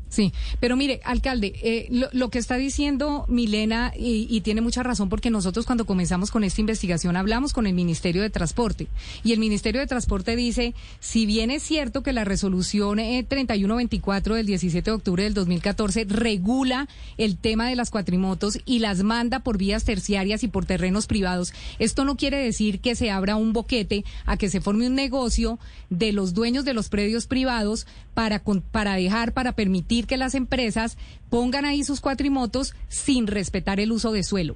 Sí, 0.10 0.34
pero 0.60 0.76
mire, 0.76 1.02
alcalde, 1.04 1.54
eh, 1.62 1.88
lo, 2.12 2.30
que 2.30 2.40
está 2.40 2.58
diciendo 2.58 3.26
Milena, 3.28 3.94
y, 3.96 4.28
y 4.30 4.42
tiene 4.42 4.60
mucha 4.62 4.82
razón, 4.82 5.08
porque 5.08 5.30
nosotros 5.30 5.68
cuando 5.68 5.86
comenzamos 5.86 6.32
con 6.32 6.44
esta 6.44 6.62
investigación 6.62 7.16
hablamos 7.16 7.54
con 7.54 7.68
el 7.68 7.74
Ministerio 7.74 8.24
de 8.24 8.32
Transporte, 8.32 8.88
y 9.24 9.34
el 9.34 9.40
Ministerio 9.40 9.80
de 9.80 9.88
Transporte 9.88 10.36
dice, 10.36 10.74
si 11.00 11.28
bien 11.28 11.52
es 11.52 11.62
cierto 11.62 12.02
que 12.02 12.12
la 12.12 12.26
resolución 12.26 12.98
eh, 12.98 13.24
3124 13.28 14.36
del 14.36 14.48
17 14.48 14.90
de 14.90 14.96
octubre 14.96 15.24
del 15.24 15.36
2014 15.36 16.06
regula 16.06 16.88
el 17.18 17.38
tema 17.38 17.70
de 17.70 17.76
las 17.76 17.92
cuatrimotos 17.92 18.60
y 18.66 18.80
las 18.80 19.04
manda 19.04 19.40
por 19.40 19.60
vías 19.60 19.84
terciarias 19.84 20.44
y 20.44 20.48
por 20.48 20.66
terrenos 20.66 21.06
privados, 21.06 21.54
esto 21.78 22.04
no 22.04 22.18
quiere 22.18 22.38
decir 22.38 22.80
que 22.80 22.96
se 22.96 23.12
abra 23.12 23.36
un 23.36 23.54
boquete 23.54 24.04
a 24.26 24.38
que 24.38 24.50
se 24.50 24.62
forme 24.62 24.88
un 24.88 24.96
negocio 24.96 25.60
de 25.90 26.14
los 26.14 26.34
dueños 26.34 26.66
de 26.66 26.74
los 26.74 26.90
predios 26.90 27.28
privados 27.28 27.86
para, 28.14 28.44
para 28.72 28.96
dejar, 28.96 29.34
para 29.34 29.54
permitir 29.54 29.99
que 30.08 30.18
las 30.18 30.36
empresas 30.36 30.98
pongan 31.30 31.66
ahí 31.66 31.84
sus 31.84 32.02
cuatrimotos 32.02 32.74
sin 32.88 33.28
respetar 33.28 33.80
el 33.80 33.92
uso 33.92 34.12
de 34.12 34.24
suelo. 34.24 34.56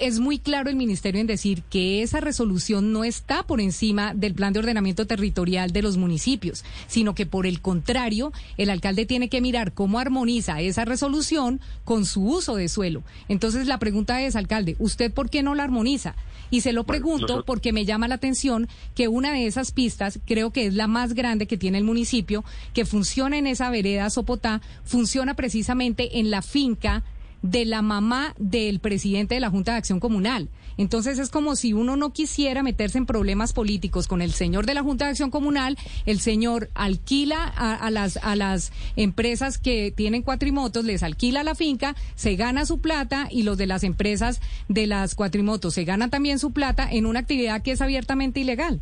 Es 0.00 0.18
muy 0.18 0.38
claro 0.38 0.70
el 0.70 0.76
ministerio 0.76 1.20
en 1.20 1.26
decir 1.26 1.62
que 1.64 2.02
esa 2.02 2.20
resolución 2.20 2.92
no 2.92 3.04
está 3.04 3.42
por 3.42 3.60
encima 3.60 4.14
del 4.14 4.34
plan 4.34 4.52
de 4.52 4.60
ordenamiento 4.60 5.06
territorial 5.06 5.72
de 5.72 5.82
los 5.82 5.96
municipios, 5.98 6.64
sino 6.86 7.14
que 7.14 7.26
por 7.26 7.46
el 7.46 7.60
contrario, 7.60 8.32
el 8.56 8.70
alcalde 8.70 9.04
tiene 9.06 9.28
que 9.28 9.40
mirar 9.42 9.72
cómo 9.74 9.98
armoniza 9.98 10.60
esa 10.60 10.84
resolución 10.86 11.60
con 11.84 12.06
su 12.06 12.24
uso 12.24 12.56
de 12.56 12.68
suelo. 12.68 13.02
Entonces 13.28 13.66
la 13.66 13.78
pregunta 13.78 14.22
es, 14.22 14.36
alcalde, 14.36 14.76
¿usted 14.78 15.12
por 15.12 15.28
qué 15.28 15.42
no 15.42 15.54
la 15.54 15.64
armoniza? 15.64 16.14
Y 16.48 16.60
se 16.60 16.72
lo 16.72 16.84
Bueno, 16.84 16.86
pregunto 17.02 17.22
nosotros- 17.22 17.44
porque 17.44 17.72
me 17.72 17.84
llama 17.84 18.06
la 18.08 18.14
atención 18.14 18.68
que 18.94 19.08
una 19.08 19.32
de 19.32 19.46
esas 19.46 19.72
pistas, 19.72 20.20
creo 20.26 20.52
que 20.52 20.66
es 20.66 20.74
la 20.74 20.86
más 20.86 21.12
grande 21.12 21.46
que 21.46 21.56
tiene 21.58 21.78
el 21.78 21.84
municipio, 21.84 22.44
que 22.72 22.84
funciona 22.86 23.36
en 23.36 23.48
esa 23.48 23.68
vereda 23.68 24.08
Sopotá, 24.10 24.62
funciona 24.84 25.34
precisamente 25.34 26.18
en 26.18 26.30
la 26.30 26.42
finca 26.42 27.04
de 27.42 27.64
la 27.64 27.82
mamá 27.82 28.34
del 28.38 28.80
presidente 28.80 29.34
de 29.34 29.40
la 29.40 29.50
Junta 29.50 29.72
de 29.72 29.78
Acción 29.78 30.00
Comunal. 30.00 30.48
Entonces 30.78 31.18
es 31.18 31.30
como 31.30 31.56
si 31.56 31.72
uno 31.72 31.96
no 31.96 32.12
quisiera 32.12 32.62
meterse 32.62 32.98
en 32.98 33.06
problemas 33.06 33.52
políticos 33.52 34.08
con 34.08 34.20
el 34.20 34.32
señor 34.32 34.66
de 34.66 34.74
la 34.74 34.82
Junta 34.82 35.06
de 35.06 35.12
Acción 35.12 35.30
Comunal, 35.30 35.78
el 36.04 36.20
señor 36.20 36.70
alquila 36.74 37.44
a, 37.44 37.90
las, 37.90 38.18
a 38.18 38.36
las 38.36 38.72
empresas 38.96 39.58
que 39.58 39.92
tienen 39.94 40.22
cuatrimotos, 40.22 40.84
les 40.84 41.02
alquila 41.02 41.44
la 41.44 41.54
finca, 41.54 41.96
se 42.14 42.36
gana 42.36 42.66
su 42.66 42.78
plata 42.80 43.28
y 43.30 43.42
los 43.42 43.56
de 43.56 43.66
las 43.66 43.84
empresas 43.84 44.40
de 44.68 44.86
las 44.86 45.14
cuatrimotos 45.14 45.74
se 45.74 45.84
ganan 45.84 46.10
también 46.10 46.38
su 46.38 46.52
plata 46.52 46.88
en 46.90 47.06
una 47.06 47.20
actividad 47.20 47.62
que 47.62 47.72
es 47.72 47.80
abiertamente 47.80 48.40
ilegal. 48.40 48.80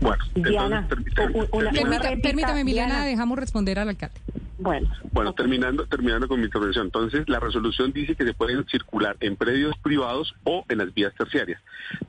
Bueno, 0.00 0.24
Diana, 0.34 0.86
entonces, 0.88 1.50
réplica, 1.72 2.16
permítame, 2.22 2.64
Milena, 2.64 3.04
dejamos 3.04 3.38
responder 3.38 3.78
al 3.78 3.88
alcalde. 3.88 4.20
Bueno, 4.58 4.88
Bueno, 5.10 5.32
terminando, 5.34 5.86
terminando 5.86 6.28
con 6.28 6.38
mi 6.38 6.46
intervención. 6.46 6.86
Entonces, 6.86 7.28
la 7.28 7.40
resolución 7.40 7.92
dice 7.92 8.14
que 8.14 8.24
se 8.24 8.32
pueden 8.32 8.64
circular 8.68 9.16
en 9.20 9.36
predios 9.36 9.76
privados 9.78 10.34
o 10.44 10.64
en 10.68 10.78
las 10.78 10.94
vías 10.94 11.12
terciarias. 11.18 11.60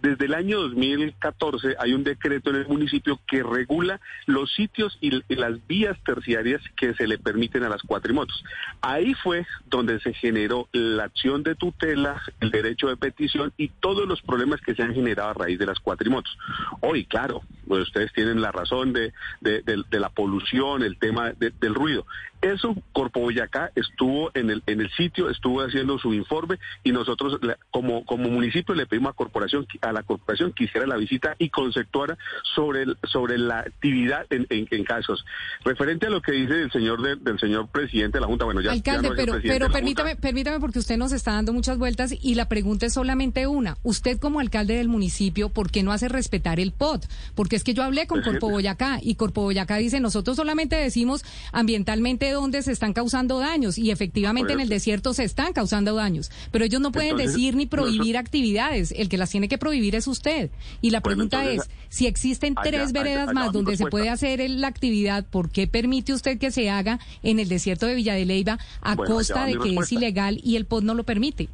Desde 0.01 0.25
el 0.25 0.33
año 0.33 0.61
2014 0.61 1.75
hay 1.79 1.93
un 1.93 2.03
decreto 2.03 2.51
en 2.51 2.57
el 2.57 2.67
municipio 2.67 3.19
que 3.27 3.41
regula 3.41 3.99
los 4.27 4.53
sitios 4.53 4.97
y 5.01 5.11
las 5.35 5.65
vías 5.67 5.97
terciarias 6.05 6.61
que 6.75 6.93
se 6.93 7.07
le 7.07 7.17
permiten 7.17 7.63
a 7.63 7.69
las 7.69 7.81
cuatrimotos. 7.81 8.43
Ahí 8.81 9.13
fue 9.15 9.45
donde 9.65 9.99
se 9.99 10.13
generó 10.13 10.69
la 10.71 11.05
acción 11.05 11.43
de 11.43 11.55
tutela, 11.55 12.21
el 12.39 12.51
derecho 12.51 12.87
de 12.87 12.97
petición 12.97 13.51
y 13.57 13.69
todos 13.69 14.07
los 14.07 14.21
problemas 14.21 14.61
que 14.61 14.75
se 14.75 14.83
han 14.83 14.93
generado 14.93 15.29
a 15.29 15.33
raíz 15.33 15.57
de 15.57 15.65
las 15.65 15.79
cuatrimotos. 15.79 16.37
Hoy, 16.81 17.05
claro, 17.05 17.41
ustedes 17.67 18.11
tienen 18.13 18.41
la 18.41 18.51
razón 18.51 18.93
de, 18.93 19.13
de- 19.41 19.61
de- 19.61 19.99
la 19.99 20.09
polución, 20.09 20.83
el 20.83 20.97
tema 20.97 21.31
de- 21.31 21.53
del 21.59 21.73
ruido. 21.75 22.05
Eso, 22.43 22.75
Corpo 22.91 23.21
Boyacá 23.21 23.71
estuvo 23.75 24.29
en 24.33 24.49
el, 24.49 24.61
en 24.67 24.81
el 24.81 24.91
sitio, 24.91 25.29
estuvo 25.29 25.61
haciendo 25.61 25.97
su 25.97 26.13
informe 26.13 26.59
y 26.83 26.91
nosotros 26.91 27.39
como, 27.71 28.05
como 28.05 28.29
municipio 28.29 28.75
le 28.75 28.85
pedimos 28.85 29.11
a, 29.11 29.13
corporación, 29.13 29.65
a 29.81 29.91
la 29.93 30.03
corporación 30.03 30.51
que 30.53 30.65
hiciera 30.65 30.85
la 30.85 30.97
visita 30.97 31.35
y 31.39 31.49
conceptuara 31.49 32.17
sobre, 32.53 32.83
el- 32.83 32.97
sobre 33.11 33.37
la 33.37 33.59
actividad 33.59 34.25
en, 34.29 34.45
en- 34.49 34.67
en 34.69 34.83
casos. 34.83 35.23
Referente 35.63 36.07
a 36.07 36.09
lo 36.09 36.21
que 36.21 36.33
dice 36.33 36.61
el 36.63 36.71
señor 36.71 37.01
de- 37.01 37.15
del 37.15 37.39
señor 37.39 37.67
presidente 37.69 38.17
de 38.17 38.21
la 38.21 38.27
Junta, 38.27 38.45
bueno, 38.45 38.59
ya, 38.61 38.71
ya 38.71 38.73
Alcalde, 38.73 39.07
no 39.07 39.13
es 39.13 39.19
el 39.19 39.25
pero, 39.25 39.39
pero 39.41 39.71
permítame, 39.71 40.09
Junta. 40.11 40.21
permítame 40.21 40.59
porque 40.59 40.79
usted 40.79 40.97
nos 40.97 41.11
está 41.13 41.31
dando 41.31 41.53
muchas 41.53 41.77
vueltas 41.77 42.13
y 42.21 42.35
la 42.35 42.49
pregunta 42.49 42.85
es 42.85 42.93
solamente 42.93 43.47
una. 43.47 43.77
Usted 43.83 44.19
como 44.19 44.39
alcalde 44.41 44.75
del 44.75 44.89
municipio, 44.89 45.49
¿por 45.49 45.71
qué 45.71 45.81
no 45.83 45.91
hace 45.93 46.09
respetar 46.09 46.59
el 46.59 46.73
POT? 46.73 47.05
Porque 47.35 47.55
es 47.55 47.63
que 47.63 47.73
yo 47.73 47.83
hablé 47.83 48.05
con 48.05 48.21
Corpo 48.21 48.49
Boyacá 48.49 48.99
y 49.01 49.15
Corpo 49.15 49.43
Boyacá 49.43 49.77
dice, 49.77 49.99
nosotros 50.01 50.35
solamente 50.35 50.75
decimos 50.75 51.23
ambientalmente 51.53 52.32
dónde 52.33 52.61
se 52.61 52.71
están 52.71 52.93
causando 52.93 53.39
daños. 53.39 53.77
Y 53.77 53.91
efectivamente 53.91 54.53
en 54.53 54.59
el 54.59 54.69
desierto 54.69 55.13
se 55.13 55.23
están 55.23 55.53
causando 55.53 55.95
daños, 55.95 56.31
pero 56.51 56.65
ellos 56.65 56.81
no 56.81 56.91
pueden 56.91 57.11
Entonces, 57.11 57.33
decir 57.33 57.55
ni 57.55 57.65
prohibir 57.65 58.17
actividades, 58.17 58.91
el 58.97 59.09
que 59.09 59.17
las 59.17 59.29
tiene 59.29 59.47
que 59.47 59.57
prohibir 59.57 59.95
es 59.95 60.07
usted. 60.07 60.49
Y 60.81 60.89
la 60.89 61.01
pregunta 61.01 61.41
entonces, 61.43 61.69
es, 61.89 61.95
si 61.95 62.07
existen 62.07 62.53
allá- 62.57 62.69
tres 62.71 62.91
veredas 62.91 63.29
allá 63.29 63.33
más 63.33 63.51
donde 63.51 63.77
se 63.77 63.85
puede 63.85 64.09
hacer 64.09 64.47
la 64.49 64.67
actividad, 64.67 65.25
¿por 65.25 65.49
qué 65.49 65.67
permite 65.67 66.13
usted 66.13 66.37
que 66.37 66.51
se 66.51 66.69
haga 66.69 66.99
en 67.21 67.39
el 67.39 67.47
desierto 67.49 67.85
de 67.85 67.95
Villa 67.95 68.13
de 68.15 68.25
Leyva 68.25 68.59
a 68.81 68.95
Bueno, 68.95 69.15
costa 69.15 69.45
de 69.45 69.57
que 69.57 69.75
es 69.75 69.91
ilegal 69.91 70.39
y 70.43 70.55
el 70.55 70.65
POD 70.65 70.83
no 70.83 70.93
lo 70.93 71.03
permite? 71.03 71.49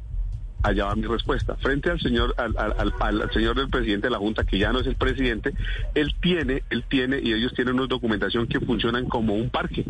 Allá 0.62 0.84
va 0.86 0.94
mi 0.94 1.06
respuesta. 1.06 1.56
Frente 1.56 1.90
al 1.90 2.00
señor, 2.00 2.34
al, 2.38 2.54
al- 2.58 2.74
al- 3.00 3.22
al 3.22 3.32
señor 3.32 3.56
del 3.56 3.68
presidente 3.70 4.06
de 4.06 4.10
la 4.10 4.18
Junta, 4.18 4.44
que 4.44 4.58
ya 4.58 4.72
no 4.72 4.80
es 4.80 4.86
el 4.86 4.96
presidente, 4.96 5.54
él 5.94 6.14
tiene, 6.20 6.62
él 6.70 6.84
tiene, 6.88 7.18
y 7.22 7.32
ellos 7.32 7.52
tienen 7.54 7.74
una 7.74 7.86
documentación 7.86 8.46
que 8.46 8.60
funcionan 8.60 9.06
como 9.06 9.34
un 9.34 9.50
parque, 9.50 9.84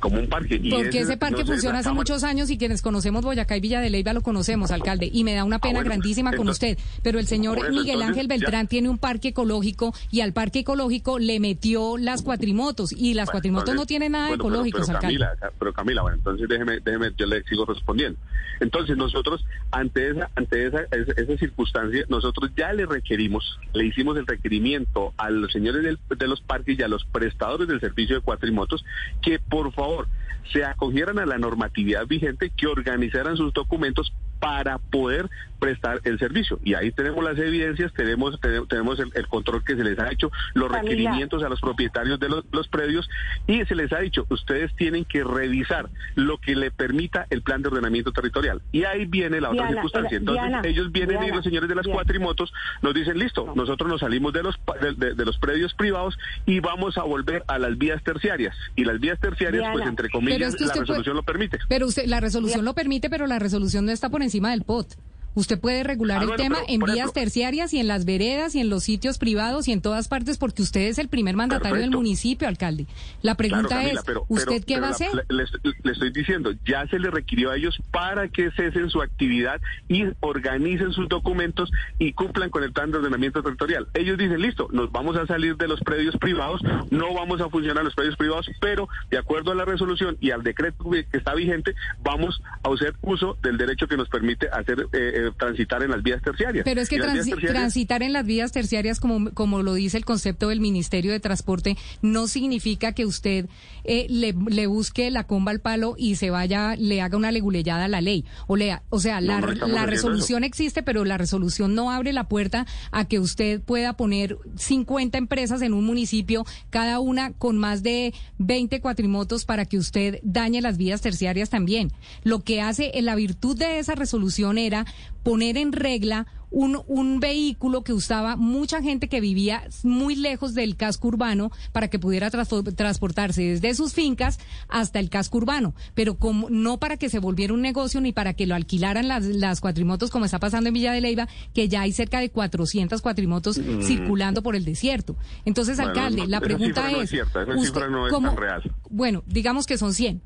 como 0.00 0.18
un 0.18 0.28
parque. 0.28 0.60
Y 0.62 0.70
Porque 0.70 1.00
ese 1.00 1.16
parque 1.16 1.40
no 1.42 1.46
funciona 1.46 1.78
hace 1.78 1.84
Cámara- 1.88 2.00
muchos 2.00 2.24
años 2.24 2.50
y 2.50 2.58
quienes 2.58 2.82
conocemos 2.82 3.22
Boyacá 3.24 3.56
y 3.56 3.60
Villa 3.60 3.80
de 3.80 3.90
Leyva 3.90 4.12
lo 4.12 4.20
conocemos, 4.22 4.70
alcalde, 4.70 5.08
y 5.12 5.24
me 5.24 5.34
da 5.34 5.44
una 5.44 5.58
pena 5.58 5.78
Ah, 5.80 5.82
bueno, 5.82 5.90
grandísima 5.90 6.32
con 6.34 6.48
usted. 6.48 6.78
Pero 7.02 7.18
el 7.18 7.26
señor 7.26 7.58
Miguel 7.70 7.78
entonces, 8.02 8.08
Ángel 8.08 8.28
ya- 8.28 8.34
Beltrán 8.34 8.66
tiene 8.68 8.88
un 8.88 8.98
parque 8.98 9.28
ecológico 9.28 9.94
y 10.10 10.20
al 10.20 10.32
parque 10.32 10.60
ecológico 10.60 11.18
le 11.18 11.40
metió 11.40 11.96
las 11.98 12.22
cuatrimotos 12.22 12.92
y 12.92 13.14
las 13.14 13.26
Bueno, 13.26 13.32
cuatrimotos 13.32 13.68
entonces, 13.70 13.80
no 13.82 13.86
tienen 13.86 14.12
nada 14.12 14.28
pero- 14.30 14.44
pero, 14.44 14.60
alcalde. 14.62 14.98
Camila, 15.00 15.32
pero 15.58 15.72
Camila, 15.72 16.02
bueno, 16.02 16.16
entonces 16.16 16.48
déjeme, 16.48 16.80
déjeme, 16.80 17.12
yo 17.16 17.26
le 17.26 17.42
sigo 17.44 17.64
respondiendo. 17.64 18.18
Entonces 18.60 18.96
nosotros, 18.96 19.44
ante 19.70 20.11
ante 20.34 20.66
esa, 20.66 20.82
esa, 20.90 21.36
circunstancia, 21.36 22.04
nosotros 22.08 22.50
ya 22.56 22.72
le 22.72 22.86
requerimos, 22.86 23.58
le 23.72 23.86
hicimos 23.86 24.16
el 24.16 24.26
requerimiento 24.26 25.12
a 25.16 25.30
los 25.30 25.52
señores 25.52 25.98
de 26.08 26.28
los 26.28 26.40
parques 26.40 26.78
y 26.78 26.82
a 26.82 26.88
los 26.88 27.04
prestadores 27.04 27.68
del 27.68 27.80
servicio 27.80 28.16
de 28.16 28.22
cuatrimotos 28.22 28.84
que 29.22 29.38
por 29.38 29.72
favor 29.72 30.08
se 30.52 30.64
acogieran 30.64 31.18
a 31.18 31.26
la 31.26 31.38
normatividad 31.38 32.06
vigente, 32.06 32.50
que 32.50 32.66
organizaran 32.66 33.36
sus 33.36 33.52
documentos 33.52 34.12
para 34.40 34.78
poder 34.78 35.30
prestar 35.62 36.00
el 36.02 36.18
servicio. 36.18 36.58
Y 36.64 36.74
ahí 36.74 36.90
tenemos 36.90 37.22
las 37.22 37.38
evidencias, 37.38 37.92
tenemos 37.94 38.40
tenemos, 38.40 38.66
tenemos 38.68 38.98
el, 38.98 39.12
el 39.14 39.28
control 39.28 39.62
que 39.64 39.76
se 39.76 39.84
les 39.84 39.96
ha 40.00 40.10
hecho, 40.10 40.32
los 40.54 40.68
Camila. 40.72 40.90
requerimientos 40.90 41.42
a 41.44 41.48
los 41.48 41.60
propietarios 41.60 42.18
de 42.18 42.28
los, 42.28 42.44
los 42.50 42.66
predios 42.66 43.08
y 43.46 43.64
se 43.66 43.76
les 43.76 43.92
ha 43.92 44.00
dicho, 44.00 44.26
ustedes 44.28 44.74
tienen 44.74 45.04
que 45.04 45.22
revisar 45.22 45.88
lo 46.16 46.38
que 46.38 46.56
le 46.56 46.72
permita 46.72 47.26
el 47.30 47.42
plan 47.42 47.62
de 47.62 47.68
ordenamiento 47.68 48.10
territorial. 48.10 48.60
Y 48.72 48.82
ahí 48.82 49.06
viene 49.06 49.40
la 49.40 49.50
otra 49.50 49.62
Diana, 49.68 49.74
circunstancia. 49.74 50.18
Entonces 50.18 50.42
Diana, 50.48 50.62
ellos 50.68 50.90
vienen 50.90 51.22
y 51.22 51.28
los 51.30 51.44
señores 51.44 51.68
de 51.68 51.76
las 51.76 51.84
Diana. 51.84 51.94
cuatrimotos 51.96 52.52
nos 52.82 52.92
dicen, 52.92 53.16
listo, 53.18 53.52
nosotros 53.54 53.88
nos 53.88 54.00
salimos 54.00 54.32
de 54.32 54.42
los, 54.42 54.58
pa- 54.58 54.76
de, 54.78 54.94
de- 54.94 55.14
de 55.14 55.24
los 55.24 55.38
predios 55.38 55.72
privados 55.74 56.18
y 56.44 56.58
vamos 56.58 56.98
a 56.98 57.02
volver 57.04 57.44
a 57.46 57.58
las 57.60 57.78
vías 57.78 58.02
terciarias. 58.02 58.56
Y 58.74 58.84
las 58.84 58.98
vías 58.98 59.20
terciarias, 59.20 59.60
Diana. 59.62 59.72
pues 59.74 59.86
entre 59.86 60.10
comillas, 60.10 60.54
es 60.54 60.56
que 60.56 60.64
la 60.64 60.72
puede- 60.72 60.80
resolución 60.86 61.14
lo 61.16 61.22
permite. 61.22 61.58
Pero 61.68 61.86
usted, 61.86 62.06
la 62.06 62.18
resolución 62.20 62.64
lo 62.64 62.74
permite, 62.74 63.08
pero 63.08 63.26
la 63.28 63.38
resolución 63.38 63.86
no 63.86 63.92
está 63.92 64.08
por 64.10 64.22
encima 64.22 64.50
del 64.50 64.62
POT. 64.64 64.94
Usted 65.34 65.58
puede 65.58 65.82
regular 65.82 66.18
Ah, 66.18 66.22
el 66.22 66.26
bueno, 66.28 66.42
tema 66.42 66.56
pero, 66.66 66.72
en 66.74 66.80
vías 66.80 66.96
ejemplo- 67.08 67.12
terciarias 67.12 67.72
y 67.72 67.78
en 67.80 67.88
las 67.88 68.04
veredas 68.04 68.54
y 68.54 68.60
en 68.60 68.68
los 68.68 68.84
sitios 68.84 69.18
privados 69.18 69.66
y 69.68 69.72
en 69.72 69.80
todas 69.80 70.08
partes 70.08 70.36
porque 70.38 70.62
usted 70.62 70.82
es 70.82 70.98
el 70.98 71.08
primer 71.08 71.36
mandatario 71.36 71.78
del 71.80 71.90
municipio, 71.90 72.46
alcalde. 72.48 72.86
La 73.22 73.34
pregunta 73.34 73.68
Claro, 73.68 73.82
Camila, 73.82 74.00
es, 74.00 74.06
pero- 74.06 74.24
¿usted 74.28 74.46
pero- 74.48 74.66
qué 74.66 74.80
va 74.80 74.88
a 74.88 74.90
hacer? 74.90 75.08
le- 75.28 75.36
le, 75.36 75.44
le 75.82 75.92
estoy 75.92 76.10
diciendo, 76.12 76.52
ya 76.66 76.86
se 76.88 76.98
le 76.98 77.10
requirió 77.10 77.50
a 77.50 77.56
ellos 77.56 77.78
para 77.90 78.28
que 78.28 78.50
cesen 78.52 78.90
su 78.90 79.00
actividad 79.00 79.60
y 79.88 80.04
organicen 80.20 80.92
sus 80.92 81.08
documentos 81.08 81.70
y 81.98 82.12
cumplan 82.12 82.50
con 82.50 82.62
el 82.62 82.72
plan 82.72 82.90
de 82.90 82.98
ordenamiento 82.98 83.42
territorial. 83.42 83.88
Ellos 83.94 84.18
dicen, 84.18 84.40
listo, 84.40 84.68
nos 84.72 84.92
vamos 84.92 85.16
a 85.16 85.26
salir 85.26 85.56
de 85.56 85.68
los 85.68 85.80
predios 85.80 86.16
privados, 86.18 86.60
no 86.90 87.14
vamos 87.14 87.40
a 87.40 87.48
funcionar 87.48 87.84
los 87.84 87.94
predios 87.94 88.16
privados, 88.16 88.46
pero 88.60 88.88
de 89.10 89.18
acuerdo 89.18 89.52
a 89.52 89.54
la 89.54 89.64
resolución 89.64 90.16
y 90.20 90.30
al 90.30 90.42
decreto 90.42 90.90
que 90.90 91.06
está 91.12 91.34
vigente, 91.34 91.74
vamos 92.02 92.42
a 92.62 92.68
hacer 92.72 92.94
uso 93.02 93.38
del 93.42 93.56
derecho 93.56 93.86
que 93.88 93.96
nos 93.96 94.08
permite 94.08 94.48
hacer 94.52 94.86
eh, 94.92 95.21
eh, 95.28 95.32
transitar 95.38 95.82
en 95.82 95.90
las 95.90 96.02
vías 96.02 96.20
terciarias. 96.22 96.64
Pero 96.64 96.80
es 96.80 96.88
que 96.88 96.96
transi- 96.98 97.30
terciarias- 97.30 97.50
transitar 97.52 98.02
en 98.02 98.12
las 98.12 98.26
vías 98.26 98.52
terciarias, 98.52 99.00
como, 99.00 99.30
como 99.32 99.62
lo 99.62 99.74
dice 99.74 99.96
el 99.96 100.04
concepto 100.04 100.48
del 100.48 100.60
Ministerio 100.60 101.12
de 101.12 101.20
Transporte, 101.20 101.76
no 102.02 102.26
significa 102.28 102.92
que 102.92 103.06
usted 103.06 103.46
eh, 103.84 104.06
le, 104.08 104.32
le 104.48 104.66
busque 104.66 105.10
la 105.10 105.24
comba 105.26 105.50
al 105.52 105.60
palo 105.60 105.94
y 105.98 106.16
se 106.16 106.30
vaya, 106.30 106.76
le 106.76 107.00
haga 107.00 107.16
una 107.16 107.32
leguleyada 107.32 107.84
a 107.84 107.88
la 107.88 108.00
ley. 108.00 108.24
O, 108.46 108.56
lea, 108.56 108.82
o 108.90 108.98
sea, 109.00 109.20
No, 109.20 109.40
la, 109.40 109.54
no 109.54 109.66
la 109.68 109.86
resolución 109.86 110.44
existe, 110.44 110.82
pero 110.82 111.04
la 111.04 111.18
resolución 111.18 111.74
no 111.74 111.90
abre 111.90 112.12
la 112.12 112.28
puerta 112.28 112.66
a 112.90 113.06
que 113.06 113.18
usted 113.18 113.60
pueda 113.60 113.92
poner 113.96 114.36
50 114.56 115.18
empresas 115.18 115.62
en 115.62 115.74
un 115.74 115.84
municipio, 115.84 116.44
cada 116.70 117.00
una 117.00 117.32
con 117.32 117.56
más 117.58 117.82
de 117.82 118.14
20 118.38 118.80
cuatrimotos 118.80 119.44
para 119.44 119.64
que 119.64 119.78
usted 119.78 120.20
dañe 120.22 120.60
las 120.60 120.76
vías 120.76 121.00
terciarias 121.00 121.50
también. 121.50 121.92
Lo 122.24 122.40
que 122.40 122.60
hace, 122.60 122.90
eh, 122.94 123.02
la 123.02 123.14
virtud 123.14 123.56
de 123.56 123.78
esa 123.78 123.94
resolución 123.94 124.58
era 124.58 124.86
poner 125.22 125.56
en 125.56 125.72
regla 125.72 126.26
un, 126.54 126.82
un 126.86 127.18
vehículo 127.18 127.82
que 127.82 127.94
usaba 127.94 128.36
mucha 128.36 128.82
gente 128.82 129.08
que 129.08 129.22
vivía 129.22 129.62
muy 129.84 130.16
lejos 130.16 130.52
del 130.52 130.76
casco 130.76 131.08
urbano 131.08 131.50
para 131.72 131.88
que 131.88 131.98
pudiera 131.98 132.28
transportarse 132.30 133.42
desde 133.42 133.74
sus 133.74 133.94
fincas 133.94 134.38
hasta 134.68 134.98
el 134.98 135.08
casco 135.08 135.38
urbano, 135.38 135.74
pero 135.94 136.16
como, 136.16 136.50
no 136.50 136.78
para 136.78 136.98
que 136.98 137.08
se 137.08 137.20
volviera 137.20 137.54
un 137.54 137.62
negocio 137.62 138.02
ni 138.02 138.12
para 138.12 138.34
que 138.34 138.46
lo 138.46 138.54
alquilaran 138.54 139.08
las, 139.08 139.24
las 139.24 139.60
cuatrimotos 139.62 140.10
como 140.10 140.26
está 140.26 140.38
pasando 140.40 140.68
en 140.68 140.74
Villa 140.74 140.92
de 140.92 141.00
Leyva, 141.00 141.26
que 141.54 141.68
ya 141.68 141.80
hay 141.82 141.92
cerca 141.92 142.20
de 142.20 142.30
400 142.30 143.00
cuatrimotos 143.00 143.58
circulando 143.82 144.42
por 144.42 144.54
el 144.54 144.64
desierto. 144.66 145.16
Entonces, 145.46 145.78
Mm. 145.78 145.82
Bueno, 145.82 145.90
alcalde, 146.00 146.22
no, 146.22 146.26
la 146.28 146.40
pregunta 146.40 146.66
cifra 146.82 146.90
no 146.90 146.96
es 146.98 147.04
es... 147.04 147.10
cierta, 147.10 147.42
esa 147.44 147.58
cifra 147.64 147.88
no 147.88 148.06
es 148.06 148.12
cómo- 148.12 148.28
tan 148.28 148.36
real. 148.36 148.62
Bueno, 148.90 149.22
digamos 149.26 149.64
que 149.66 149.78
son 149.78 149.94
100 149.94 150.20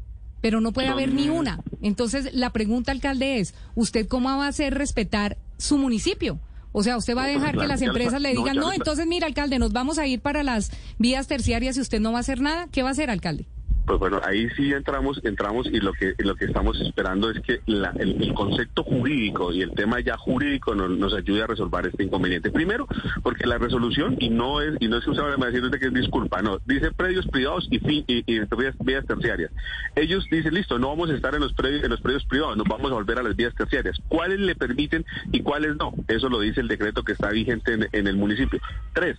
pero 0.47 0.61
no 0.61 0.71
puede 0.73 0.87
haber 0.87 1.13
ni 1.13 1.29
una. 1.29 1.59
Entonces, 1.83 2.33
la 2.33 2.51
pregunta, 2.51 2.93
alcalde, 2.93 3.41
es, 3.41 3.53
¿usted 3.75 4.07
cómo 4.07 4.29
va 4.29 4.45
a 4.45 4.49
hacer 4.49 4.75
respetar 4.75 5.39
su 5.59 5.77
municipio? 5.77 6.39
O 6.71 6.85
sea, 6.85 6.97
¿usted 6.97 7.17
va 7.17 7.25
a 7.25 7.27
No, 7.27 7.33
pues, 7.33 7.41
dejar 7.43 7.59
que 7.59 7.67
las 7.67 7.83
empresas 7.83 8.13
sa- 8.13 8.19
le 8.21 8.33
no, 8.33 8.43
digan, 8.43 8.57
no, 8.57 8.69
sa- 8.69 8.77
entonces 8.77 9.07
mira, 9.09 9.27
alcalde, 9.27 9.59
nos 9.59 9.73
vamos 9.73 9.99
a 9.99 10.07
ir 10.07 10.21
para 10.21 10.45
las 10.45 10.71
vías 10.99 11.27
terciarias 11.27 11.77
y 11.77 11.81
usted 11.81 11.99
no 11.99 12.13
va 12.13 12.19
a 12.19 12.21
hacer 12.21 12.41
nada? 12.41 12.69
¿Qué 12.71 12.85
va 12.85 12.91
a 12.91 12.93
hacer, 12.93 13.11
alcalde? 13.11 13.49
Pues 13.87 14.01
bueno, 14.01 14.21
ahí 14.25 14.49
sí 14.57 14.73
entramos, 14.73 15.21
entramos 15.23 15.69
y 15.69 15.79
lo 15.79 15.93
que 15.93 16.15
lo 16.19 16.35
que 16.35 16.47
estamos 16.47 16.81
esperando 16.81 17.31
es 17.31 17.41
que 17.41 17.61
el, 17.67 18.35
concepto 18.35 18.83
jurídico 18.83 19.53
y 19.53 19.63
el 19.63 19.71
tema 19.73 20.01
ya 20.01 20.17
jurídico 20.17 20.75
nos, 20.75 21.15
ayude 21.15 21.45
a 21.45 21.47
resolver 21.47 21.87
este 21.87 22.03
inconveniente. 22.03 22.51
Primero, 22.51 22.89
porque 23.23 23.47
la 23.47 23.59
resolución 23.59 24.17
y 24.19 24.29
no 24.29 24.61
es 24.61 24.75
y 24.81 24.89
no 24.89 24.99
es 24.99 25.05
que 25.05 25.11
usted 25.11 25.23
a 25.23 25.47
decir 25.47 25.71
que 25.79 25.87
es 25.87 25.95
disculpa, 25.95 26.43
no, 26.43 26.59
dice 26.67 26.91
predios 26.91 27.29
privados 27.29 27.69
y 27.71 27.79
fin 27.79 28.05
y, 28.09 28.25
vías, 28.85 29.07
terciarias. 29.07 29.53
Ellos 29.95 30.27
dicen 30.33 30.55
listo, 30.55 30.81
no 30.81 30.89
vamos 30.89 31.11
a 31.11 31.15
estar 31.15 31.35
en 31.37 31.41
los 31.41 31.53
predios 31.53 31.85
en 31.85 31.91
los 31.91 32.01
predios 32.01 32.25
privados, 32.25 32.57
nos 32.57 32.67
vamos 32.67 32.91
a 32.91 32.95
volver 32.95 33.21
a 33.21 33.23
las 33.23 33.37
vías 33.37 33.55
terciarias. 33.55 33.97
¿Cuáles 34.09 34.41
le 34.41 34.57
permiten 34.57 35.05
y 35.31 35.43
cuáles 35.43 35.77
no? 35.77 35.95
Eso 36.09 36.29
lo 36.29 36.41
dice 36.41 36.61
el 36.61 36.69
decreto 36.69 37.05
que 37.05 37.13
está 37.13 37.31
vigente 37.31 37.75
en, 37.75 37.89
en 37.93 38.07
el 38.09 38.17
municipio. 38.17 38.61
Tres, 38.93 39.17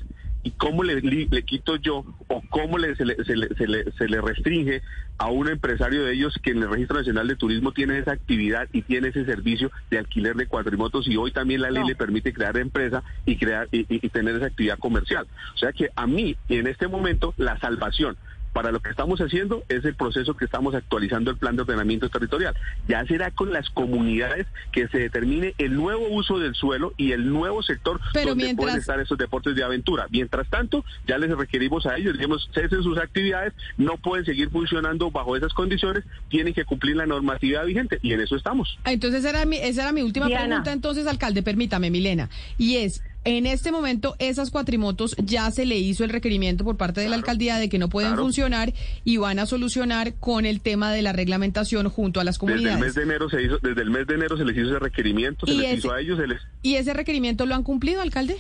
y 0.48 0.52
cómo 0.52 0.82
le, 0.82 1.02
le, 1.02 1.44
quito 1.44 1.76
yo 1.76 2.06
o 2.30 2.42
cómo 2.50 2.78
le, 2.78 2.96
se, 2.96 3.04
le, 3.04 3.22
se, 3.26 3.36
le, 3.36 3.50
se, 3.56 3.68
le, 3.68 3.92
se 3.92 4.08
le 4.08 4.22
restringe 4.22 4.82
a 5.18 5.30
un 5.30 5.50
empresario 5.50 6.06
de 6.06 6.14
ellos 6.14 6.40
que 6.42 6.52
en 6.52 6.64
el 6.64 6.70
Registro 6.70 6.98
Nacional 6.98 7.28
de 7.28 7.36
Turismo 7.36 7.74
tiene 7.74 7.98
esa 7.98 8.14
actividad 8.14 8.70
y 8.72 8.84
tiene 8.84 9.10
ese 9.10 9.26
servicio 9.26 9.70
de 9.92 9.98
alquiler 9.98 10.38
de 10.38 10.48
cuatrimotos 10.48 11.06
y 11.06 11.18
hoy 11.18 11.32
también 11.32 11.60
la 11.60 11.70
ley 11.70 11.82
no. 11.82 11.90
le 11.90 11.96
permite 11.96 12.32
crear 12.32 12.58
empresa 12.58 13.04
y 13.26 13.36
crear 13.36 13.68
y, 13.74 13.80
y, 13.94 14.06
y 14.06 14.10
tener 14.10 14.38
esa 14.38 14.46
actividad 14.46 14.80
comercial. 14.80 15.28
O 15.54 15.58
sea 15.58 15.74
que 15.74 15.90
a 15.94 16.08
mí 16.08 16.38
en 16.48 16.68
este 16.68 16.88
momento 16.88 17.34
la 17.36 17.60
salvación 17.60 18.16
para 18.58 18.72
lo 18.72 18.80
que 18.80 18.90
estamos 18.90 19.22
haciendo 19.22 19.64
es 19.70 19.86
el 19.86 19.94
proceso 19.94 20.36
que 20.36 20.46
estamos 20.46 20.74
actualizando 20.74 21.30
el 21.30 21.38
plan 21.38 21.56
de 21.56 21.62
ordenamiento 21.62 22.10
territorial. 22.10 22.56
Ya 22.88 23.06
será 23.06 23.30
con 23.30 23.54
las 23.54 23.70
comunidades 23.70 24.48
que 24.72 24.88
se 24.88 24.98
determine 24.98 25.54
el 25.60 25.76
nuevo 25.76 26.08
uso 26.10 26.40
del 26.40 26.56
suelo 26.56 26.92
y 26.98 27.12
el 27.12 27.30
nuevo 27.30 27.62
sector 27.62 28.02
Pero 28.14 28.30
donde 28.30 28.46
mientras... 28.46 28.66
pueden 28.66 28.80
estar 28.80 29.00
esos 29.00 29.16
deportes 29.16 29.56
de 29.56 29.64
aventura. 29.64 30.08
Mientras 30.10 30.50
tanto, 30.50 30.84
ya 31.06 31.20
les 31.20 31.30
requerimos 31.38 31.86
a 31.86 31.98
ellos, 31.98 32.16
digamos, 32.16 32.50
cesen 32.52 32.82
sus 32.82 32.98
actividades, 32.98 33.54
no 33.78 33.96
pueden 33.98 34.26
seguir 34.26 34.50
funcionando 34.50 35.12
bajo 35.12 35.38
esas 35.38 35.54
condiciones, 35.54 36.04
tienen 36.28 36.56
que 36.56 36.66
cumplir 36.66 36.96
la 36.96 37.06
normatividad 37.06 37.64
vigente 37.64 38.00
y 38.02 38.14
en 38.14 38.22
eso 38.22 38.36
estamos. 38.36 38.80
Entonces 38.86 39.20
esa 39.20 39.30
era 39.30 39.46
mi, 39.46 39.58
esa 39.58 39.84
era 39.84 39.92
mi 39.92 40.02
última 40.02 40.26
Diana. 40.26 40.46
pregunta, 40.48 40.74
entonces, 40.74 41.06
alcalde, 41.06 41.44
permítame, 41.44 41.92
Milena, 41.92 42.32
y 42.58 42.78
es, 42.78 43.04
en 43.28 43.46
este 43.46 43.72
momento, 43.72 44.16
esas 44.20 44.52
cuatrimotos 44.52 45.16
ya 45.18 45.52
se 45.52 45.66
le 45.66 45.78
hizo 45.78 46.04
el 46.04 46.10
requerimiento 46.10 46.64
por 46.64 46.78
parte 46.78 47.02
de 47.02 47.10
la 47.10 47.16
alcaldía 47.18 47.58
de 47.58 47.68
que 47.70 47.78
no 47.78 47.90
pueden 47.90 48.12
claro. 48.12 48.24
funcionar 48.24 48.74
y 49.04 49.18
van 49.18 49.40
a 49.40 49.46
solucionar 49.46 50.14
con 50.16 50.46
el 50.46 50.62
tema 50.62 50.92
de 50.92 51.02
la 51.02 51.12
reglamentación 51.14 51.90
junto 51.90 52.20
a 52.20 52.24
las 52.24 52.40
Desde 52.40 52.54
el 52.54 52.62
mes 52.62 52.64
comunidades. 52.72 52.96
de 52.96 53.04
enero 53.04 53.30
se 53.30 53.42
hizo, 53.44 53.60
desde 53.60 53.82
el 53.82 53.90
mes 53.90 54.08
de 54.08 54.16
enero 54.16 54.38
se 54.38 54.46
les 54.46 54.56
hizo 54.58 54.70
ese 54.70 54.80
requerimiento, 54.80 55.46
se 55.46 55.54
les 55.54 55.66
ese- 55.68 55.76
hizo 55.78 55.92
a 55.92 56.00
ellos, 56.00 56.18
se 56.20 56.28
les 56.28 56.42
¿Y 56.62 56.76
ese 56.76 56.94
requerimiento 56.94 57.46
lo 57.46 57.56
han 57.56 57.64
cumplido, 57.64 58.02
alcalde? 58.02 58.38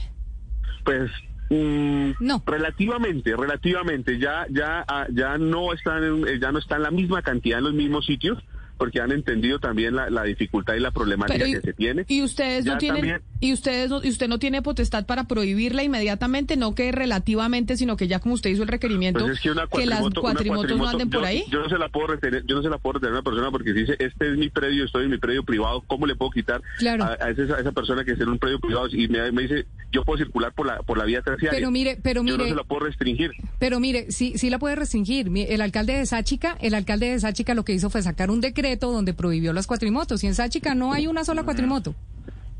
Pues 0.85 1.11
mm, 1.49 2.11
No. 2.19 2.43
relativamente, 2.45 3.35
relativamente 3.35 4.17
ya 4.19 4.45
ya 4.49 4.85
ah, 4.87 5.05
ya 5.13 5.37
no 5.37 5.73
están 5.73 6.03
en- 6.03 6.27
eh, 6.27 6.39
ya 6.39 6.51
no 6.51 6.59
está 6.59 6.77
en 6.77 6.83
la 6.83 6.91
misma 6.91 7.21
cantidad 7.21 7.59
en 7.59 7.65
los 7.65 7.73
mismos 7.73 8.05
sitios 8.05 8.37
porque 8.77 9.01
han 9.01 9.11
entendido 9.11 9.59
también 9.59 9.95
la, 9.95 10.09
la 10.09 10.23
dificultad 10.23 10.75
y 10.75 10.79
la 10.79 10.91
problemática 10.91 11.39
Pero 11.45 11.59
que 11.59 11.65
se 11.67 11.73
tiene. 11.73 12.05
Y 12.07 12.21
ustedes 12.23 12.65
no 12.65 12.77
tienen 12.77 12.97
también- 13.01 13.21
y 13.39 13.53
ustedes 13.53 13.89
no, 13.89 14.03
y 14.03 14.09
usted 14.09 14.27
no 14.27 14.39
tiene 14.39 14.61
potestad 14.61 15.05
para 15.05 15.25
prohibirla 15.25 15.83
inmediatamente, 15.83 16.57
no 16.57 16.73
que 16.73 16.91
relativamente, 16.91 17.77
sino 17.77 17.97
que 17.97 18.07
ya 18.07 18.19
como 18.19 18.35
usted 18.35 18.49
hizo 18.49 18.63
el 18.63 18.67
requerimiento 18.69 19.19
Pues 19.21 19.33
es 19.33 19.39
que 19.41 19.51
una 19.51 19.61
las 19.61 19.69
cuatrimoto, 19.69 20.21
una 20.21 20.31
cuatrimotos 20.33 20.77
no 20.77 20.87
anden 20.87 21.09
por 21.09 21.25
ahí. 21.25 21.43
yo 21.49 21.59
no 21.61 21.69
se 21.69 21.77
la 21.77 21.89
puedo 21.89 22.07
retener, 22.07 22.43
yo 22.45 22.55
no 22.55 22.63
se 22.63 22.69
la 22.69 22.77
puedo 22.77 22.93
retener 22.93 23.11
a 23.15 23.19
una 23.19 23.23
persona 23.23 23.51
porque 23.51 23.73
si 23.73 23.79
dice 23.79 23.95
este 23.99 24.31
es 24.31 24.37
mi 24.37 24.49
predio, 24.49 24.85
estoy 24.85 25.05
en 25.05 25.11
mi 25.11 25.17
predio 25.17 25.43
privado, 25.43 25.81
¿cómo 25.87 26.05
le 26.05 26.15
puedo 26.15 26.31
quitar 26.31 26.61
Claro. 26.79 27.03
a, 27.03 27.17
a 27.19 27.29
esa, 27.31 27.55
a 27.55 27.59
esa 27.59 27.71
persona 27.71 28.03
que 28.03 28.11
está 28.11 28.23
en 28.23 28.29
un 28.31 28.39
predio 28.39 28.59
privado 28.59 28.87
y 28.91 29.07
me, 29.07 29.31
me 29.31 29.43
dice 29.43 29.65
yo 29.91 30.03
puedo 30.03 30.17
circular 30.17 30.53
por 30.53 30.65
la 30.67 30.81
por 30.81 30.97
la 30.97 31.05
vía 31.05 31.21
terciaria? 31.21 31.57
Pero 31.57 31.71
mire, 31.71 31.97
pero 32.01 32.21
yo 32.23 32.31
no 32.31 32.37
mire, 32.37 32.49
se 32.49 32.55
la 32.55 32.63
puedo 32.63 32.85
restringir. 32.85 33.31
Pero 33.59 33.79
mire, 33.79 34.11
sí, 34.11 34.33
sí 34.37 34.49
la 34.49 34.59
puede 34.59 34.75
restringir. 34.75 35.29
El 35.35 35.61
alcalde 35.61 35.93
de 35.93 36.05
Sáchica, 36.05 36.57
el 36.61 36.73
alcalde 36.73 37.09
de 37.09 37.19
Sáchica 37.19 37.53
lo 37.53 37.63
que 37.63 37.73
hizo 37.73 37.89
fue 37.89 38.01
sacar 38.01 38.29
un 38.29 38.41
decreto 38.41 38.66
donde 38.75 39.13
prohibió 39.13 39.53
las 39.53 39.67
cuatrimotos. 39.67 40.23
Y 40.23 40.27
en 40.27 40.35
Sáchica 40.35 40.75
no 40.75 40.91
hay 40.93 41.07
una 41.07 41.23
sola 41.23 41.43
cuatrimoto. 41.43 41.95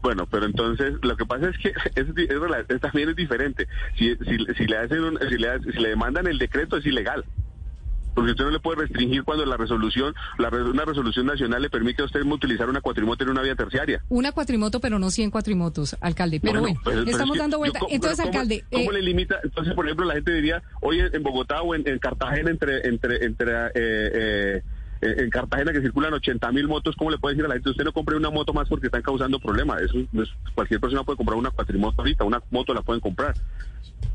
Bueno, 0.02 0.28
pero 0.30 0.46
entonces 0.46 0.94
lo 1.02 1.18
que 1.18 1.26
pasa 1.26 1.50
es 1.50 1.58
que 1.58 1.70
es, 1.96 2.08
es 2.70 2.82
también 2.82 3.10
es 3.10 3.16
diferente. 3.16 3.68
Si, 3.98 4.16
si, 4.16 4.38
si 4.58 4.66
le 4.66 4.78
hacen 4.78 5.04
un- 5.04 5.20
si, 5.28 5.38
le, 5.38 5.60
si 5.72 5.80
le 5.80 5.90
demandan 5.90 6.28
el 6.28 6.38
decreto 6.38 6.78
es 6.78 6.86
ilegal. 6.86 7.26
Porque 8.14 8.32
usted 8.32 8.46
no 8.46 8.50
le 8.50 8.60
puede 8.60 8.82
restringir 8.82 9.24
cuando 9.24 9.46
la 9.46 9.58
resolución, 9.58 10.16
la, 10.40 10.50
una 10.50 10.86
resolución 10.86 11.28
nacional 11.28 11.62
le 11.62 11.70
permite 11.70 12.02
a 12.02 12.06
usted 12.06 12.22
utilizar 12.24 12.68
una 12.68 12.82
cuatrimoto 12.82 13.24
en 13.24 13.30
una 13.30 13.44
vía 13.44 13.54
terciaria. 13.56 14.02
Una 14.10 14.32
cuatrimoto, 14.32 14.80
pero 14.80 14.98
no 14.98 15.12
100 15.12 15.30
cuatrimotos, 15.30 15.96
alcalde. 16.02 16.40
Pero 16.40 16.62
bueno, 16.62 16.80
pues, 16.84 16.98
estamos 17.08 17.38
dando 17.38 17.60
vuelta. 17.60 17.78
Entonces, 17.92 18.18
pero 18.18 18.32
¿cómo- 18.32 18.40
alcalde, 18.40 18.66
¿Cómo 18.72 18.90
eh, 18.92 18.94
le 18.96 19.02
limita? 19.04 19.36
Entonces, 19.44 19.76
por 19.76 19.86
ejemplo, 19.86 20.08
la 20.08 20.16
gente 20.16 20.32
diría, 20.34 20.64
hoy 20.82 21.00
en 21.00 21.22
Bogotá 21.22 21.62
o 21.62 21.76
en, 21.76 21.88
en 21.88 22.00
Cartagena, 22.00 22.50
entre, 22.50 22.88
entre, 22.88 23.24
entre, 23.24 23.52
eh, 23.68 23.72
eh, 23.76 24.62
en 25.01 25.30
Cartagena 25.30 25.72
que 25.72 25.82
circulan 25.82 26.13
80 26.13 26.51
mil 26.51 26.68
motos, 26.68 26.96
¿cómo 26.96 27.12
le 27.12 27.18
puede 27.18 27.36
decir 27.36 27.46
a 27.46 27.50
la 27.50 27.56
gente, 27.56 27.70
usted 27.70 27.84
no 27.84 27.93
compre 27.93 28.15
una 28.15 28.30
moto 28.30 28.54
más 28.54 28.67
porque 28.67 28.88
están 28.88 29.02
causando 29.02 29.39
problemas? 29.39 29.82
Eso, 29.82 30.00
es- 30.00 30.30
cualquier 30.56 30.80
persona 30.80 31.04
puede 31.04 31.17
comprar 31.17 31.38
una 31.38 31.52
cuatrimoto 31.52 32.02
ahorita, 32.02 32.24
una 32.24 32.41
moto 32.52 32.74
la 32.74 32.82
pueden 32.82 33.02
comprar. 33.02 33.34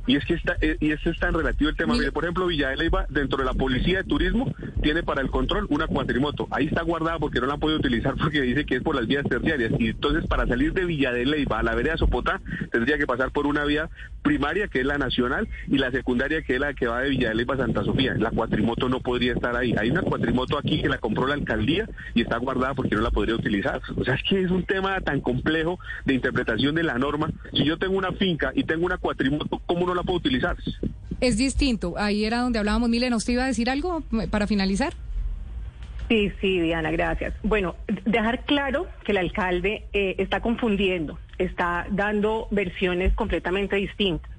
Y 0.07 0.17
es 0.17 0.25
que 0.25 0.35
está, 0.35 0.57
eh, 0.61 0.77
y 0.81 0.91
este 0.91 1.11
es 1.11 1.19
tan 1.19 1.35
relativo 1.35 1.71
el 1.71 1.77
tema. 1.77 1.95
Mire, 1.95 2.13
por 2.13 2.25
ejemplo, 2.25 2.47
Villa 2.47 2.71
de 2.71 2.77
Leyva, 2.77 3.07
dentro 3.09 3.39
de 3.39 3.45
la 3.45 3.55
policía 3.55 3.99
de 3.99 4.05
turismo, 4.05 4.53
tiene 4.83 5.03
para 5.03 5.21
el 5.21 5.31
control 5.31 5.67
una 5.71 5.87
cuatrimoto. 5.87 6.49
Ahí 6.51 6.67
está 6.67 6.83
guardada 6.83 7.19
porque 7.19 7.41
no 7.41 7.47
la 7.47 7.55
han 7.55 7.61
podido 7.61 7.79
utilizar 7.79 8.15
porque 8.21 8.41
dice 8.43 8.67
que 8.67 8.77
es 8.77 8.83
por 8.83 8.97
las 8.97 9.07
vías 9.07 9.25
terciarias. 9.29 9.73
Y 9.79 9.89
entonces, 9.89 10.27
para 10.27 10.47
salir 10.47 10.73
de 10.73 10.85
Villa 10.85 11.13
de 11.13 11.25
Leyva 11.25 11.61
a 11.61 11.63
la 11.63 11.75
vereda 11.75 11.97
Sopotá, 11.97 12.41
tendría 12.71 12.99
que 12.99 13.07
pasar 13.07 13.31
por 13.31 13.47
una 13.47 13.65
vía 13.65 13.91
primaria, 14.23 14.69
que 14.69 14.81
es 14.81 14.87
la 14.87 14.99
nacional, 14.99 15.49
y 15.69 15.79
la 15.79 15.91
secundaria, 15.91 16.43
que 16.43 16.55
es 16.55 16.61
la 16.61 16.75
que 16.75 16.87
va 16.87 17.01
de 17.01 17.11
Villa 17.11 17.29
de 17.29 17.35
Leyva 17.37 17.55
a 17.55 17.59
Santa 17.59 17.85
Sofía. 17.85 18.15
La 18.15 18.31
cuatrimoto 18.31 18.89
no 18.89 19.01
podría 19.01 19.35
estar 19.35 19.57
ahí. 19.57 19.75
Hay 19.79 19.91
una 19.91 20.03
cuatrimoto 20.03 20.59
aquí 20.59 20.83
que 20.83 20.89
la 20.89 20.99
compró 20.99 21.27
la 21.27 21.35
alcaldía 21.35 21.89
y 22.15 22.23
está 22.23 22.39
guardada 22.39 22.75
porque 22.75 22.97
no 22.97 23.03
la 23.03 23.11
podría 23.11 23.37
utilizar. 23.37 23.81
O 23.97 24.05
sea, 24.05 24.15
es 24.15 24.23
que 24.29 24.43
es 24.43 24.51
un 24.51 24.65
tema 24.65 25.01
tan 25.01 25.21
complejo 25.21 25.79
de 26.05 26.15
interpretación 26.15 26.75
de 26.75 26.83
la 26.83 26.99
norma. 26.99 27.31
Si 27.53 27.65
yo 27.65 27.79
tengo 27.79 27.97
una 27.97 28.13
finca 28.13 28.53
y 28.55 28.65
tengo 28.65 28.87
una 28.87 28.99
cuatrimoto, 28.99 29.61
¿cómo 29.67 29.87
no 29.87 29.92
la 29.95 30.03
puedo 30.03 30.19
utilizar? 30.19 30.57
es 31.23 31.39
distinto. 31.39 31.95
Ahí 31.97 32.25
era 32.25 32.41
donde 32.41 32.59
hablábamos. 32.59 32.89
Milena, 32.89 33.17
¿usted 33.17 33.35
iba 33.35 33.45
a 33.45 33.47
decir 33.47 33.71
algo 33.71 34.03
eh, 34.21 34.27
para 34.29 34.47
finalizar? 34.47 34.93
Sí, 36.09 36.33
sí, 36.41 36.61
Diana, 36.61 36.91
gracias. 36.91 37.33
Bueno, 37.43 37.77
dejar 38.05 38.45
claro 38.45 38.87
que 39.05 39.13
el 39.13 39.19
alcalde 39.19 39.87
eh, 39.93 40.17
está 40.19 40.41
confundiendo, 40.41 41.19
está 41.39 41.87
dando 41.91 42.49
versiones 42.51 43.15
completamente 43.15 43.77
distintas. 43.77 44.31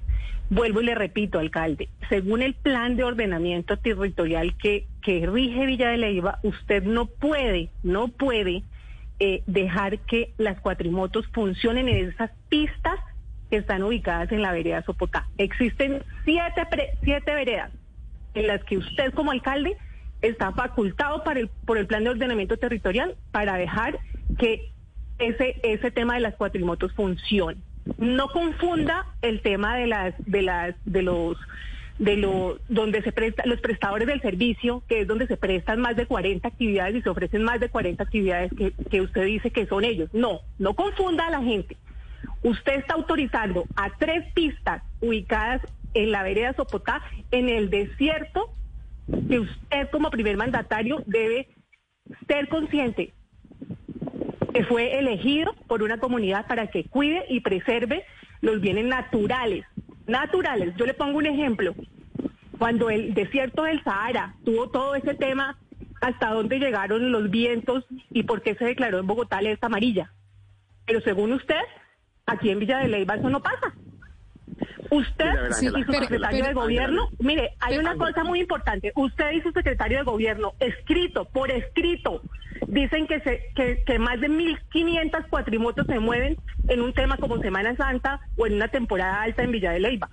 Vuelvo 0.50 0.82
y 0.82 0.84
le 0.84 0.94
repito, 0.94 1.38
alcalde, 1.38 1.88
según 2.10 2.42
el 2.42 2.52
plan 2.52 2.96
de 2.96 3.04
ordenamiento 3.04 3.78
territorial 3.78 4.54
que, 4.58 4.86
que 5.02 5.26
rige 5.26 5.64
Villa 5.64 5.88
de 5.88 5.96
Leyva, 5.96 6.38
usted 6.42 6.84
no 6.84 7.06
puede, 7.06 7.70
no 7.82 8.08
puede 8.08 8.62
eh, 9.20 9.42
dejar 9.46 10.00
que 10.00 10.32
las 10.36 10.60
cuatrimotos 10.60 11.26
funcionen 11.28 11.88
en 11.88 12.10
esas 12.10 12.30
pistas 12.50 13.00
están 13.56 13.82
ubicadas 13.82 14.30
en 14.32 14.42
la 14.42 14.52
vereda 14.52 14.82
Sopotá. 14.82 15.28
Existen 15.38 16.02
siete, 16.24 16.66
siete 17.02 17.34
veredas 17.34 17.70
en 18.34 18.46
las 18.46 18.62
que 18.64 18.78
usted 18.78 19.12
como 19.14 19.30
alcalde 19.30 19.76
está 20.22 20.52
facultado 20.52 21.22
para 21.22 21.40
el, 21.40 21.48
por 21.66 21.78
el 21.78 21.86
plan 21.86 22.04
de 22.04 22.10
ordenamiento 22.10 22.56
territorial 22.56 23.16
para 23.30 23.56
dejar 23.56 23.98
que 24.38 24.72
ese, 25.18 25.60
ese 25.62 25.90
tema 25.90 26.14
de 26.14 26.20
las 26.20 26.34
cuatrimotos 26.34 26.92
funcione. 26.92 27.58
No 27.98 28.28
confunda 28.28 29.06
el 29.22 29.42
tema 29.42 29.76
de 29.76 29.86
las, 29.86 30.14
de 30.26 30.42
las, 30.42 30.74
de 30.84 31.02
los 31.02 31.36
de 31.98 32.16
lo 32.16 32.58
donde 32.68 33.02
se 33.02 33.12
presta 33.12 33.44
los 33.46 33.60
prestadores 33.60 34.08
del 34.08 34.20
servicio, 34.20 34.82
que 34.88 35.02
es 35.02 35.06
donde 35.06 35.28
se 35.28 35.36
prestan 35.36 35.80
más 35.80 35.94
de 35.94 36.06
40 36.06 36.48
actividades 36.48 36.96
y 36.96 37.02
se 37.02 37.08
ofrecen 37.08 37.44
más 37.44 37.60
de 37.60 37.68
40 37.68 38.02
actividades 38.02 38.50
que, 38.56 38.72
que 38.90 39.00
usted 39.00 39.24
dice 39.24 39.52
que 39.52 39.66
son 39.66 39.84
ellos. 39.84 40.10
No, 40.12 40.40
no 40.58 40.74
confunda 40.74 41.28
a 41.28 41.30
la 41.30 41.42
gente. 41.42 41.76
Usted 42.42 42.74
está 42.74 42.94
autorizando 42.94 43.64
a 43.76 43.90
tres 43.98 44.24
pistas 44.34 44.82
ubicadas 45.00 45.62
en 45.94 46.10
la 46.10 46.22
vereda 46.22 46.54
Sopotá, 46.54 47.02
en 47.30 47.48
el 47.48 47.70
desierto, 47.70 48.52
que 49.28 49.40
usted 49.40 49.90
como 49.90 50.10
primer 50.10 50.36
mandatario 50.36 51.02
debe 51.06 51.48
ser 52.26 52.48
consciente 52.48 53.12
que 54.54 54.64
fue 54.64 54.98
elegido 54.98 55.52
por 55.66 55.82
una 55.82 55.98
comunidad 55.98 56.46
para 56.46 56.68
que 56.68 56.84
cuide 56.84 57.24
y 57.28 57.40
preserve 57.40 58.04
los 58.40 58.60
bienes 58.60 58.84
naturales. 58.84 59.66
Naturales. 60.06 60.74
Yo 60.76 60.86
le 60.86 60.94
pongo 60.94 61.18
un 61.18 61.26
ejemplo. 61.26 61.74
Cuando 62.58 62.88
el 62.88 63.14
desierto 63.14 63.64
del 63.64 63.82
Sahara 63.82 64.36
tuvo 64.44 64.70
todo 64.70 64.94
ese 64.94 65.14
tema, 65.14 65.58
hasta 66.00 66.30
dónde 66.30 66.60
llegaron 66.60 67.10
los 67.10 67.30
vientos 67.30 67.84
y 68.10 68.22
por 68.22 68.42
qué 68.42 68.54
se 68.54 68.64
declaró 68.64 69.00
en 69.00 69.08
Bogotá 69.08 69.38
alerta 69.38 69.66
amarilla. 69.66 70.12
Pero 70.86 71.00
según 71.00 71.32
usted, 71.32 71.60
aquí 72.26 72.50
en 72.50 72.58
Villa 72.58 72.78
de 72.78 72.88
Leyva 72.88 73.16
eso 73.16 73.28
no 73.30 73.40
pasa. 73.42 73.72
Usted 74.90 75.24
Sí, 75.52 75.66
y 75.66 75.68
su 75.82 75.86
pero- 75.86 76.00
secretario 76.02 76.38
pero- 76.40 76.46
de 76.48 76.54
gobierno, 76.54 77.08
mire, 77.18 77.50
hay 77.60 77.76
pero- 77.76 77.80
una 77.80 77.96
cosa 77.96 78.22
muy 78.24 78.40
importante. 78.40 78.92
Usted 78.94 79.32
y 79.32 79.40
su 79.40 79.50
secretario 79.52 79.98
de 79.98 80.04
gobierno, 80.04 80.52
escrito, 80.60 81.24
por 81.26 81.50
escrito, 81.50 82.22
dicen 82.68 83.06
que, 83.06 83.20
se, 83.20 83.40
que, 83.56 83.82
que 83.84 83.98
más 83.98 84.20
de 84.20 84.28
1.500 84.28 85.26
cuatrimotos 85.28 85.86
se 85.86 85.98
mueven 85.98 86.36
en 86.68 86.80
un 86.80 86.92
tema 86.92 87.16
como 87.16 87.38
Semana 87.38 87.74
Santa 87.76 88.20
o 88.36 88.46
en 88.46 88.54
una 88.54 88.68
temporada 88.68 89.22
alta 89.22 89.42
en 89.42 89.50
Villa 89.52 89.72
de 89.72 89.80
Leyva. 89.80 90.08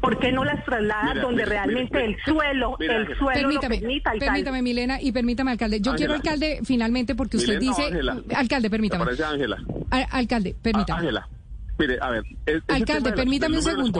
¿Por 0.00 0.18
qué 0.18 0.32
no 0.32 0.44
las 0.44 0.62
traslada 0.66 1.14
Mira, 1.14 1.22
donde 1.22 1.44
mira, 1.44 1.48
realmente 1.64 1.94
mira, 1.96 2.04
el 2.04 2.16
suelo, 2.24 2.76
mira, 2.78 2.96
el 2.96 3.06
suelo 3.16 3.40
Permítame, 3.40 3.76
lo 3.76 3.80
permita, 3.80 4.10
alcalde? 4.10 4.26
permítame, 4.32 4.62
Milena, 4.62 5.00
y 5.00 5.12
permítame, 5.12 5.50
alcalde. 5.52 5.80
Yo 5.80 5.94
quiero, 5.94 6.12
alcalde, 6.12 6.60
finalmente, 6.62 7.14
porque 7.14 7.38
usted 7.38 7.58
Milena 7.58 8.14
dice... 8.20 8.34
Alcalde, 8.36 8.66
¿Te 8.68 8.70
permítame. 8.70 9.02
parece 9.02 9.24
Ángela? 9.24 9.56
Alcalde, 10.02 10.54
Ah, 10.56 10.58
permítame. 10.62 11.00
Ángela. 11.00 11.28
Mire, 11.78 11.98
a 12.00 12.10
ver. 12.10 12.22
Alcalde, 12.68 13.10
la- 13.10 13.16
permítame 13.16 13.56
un 13.56 13.62
segundo. 13.64 13.92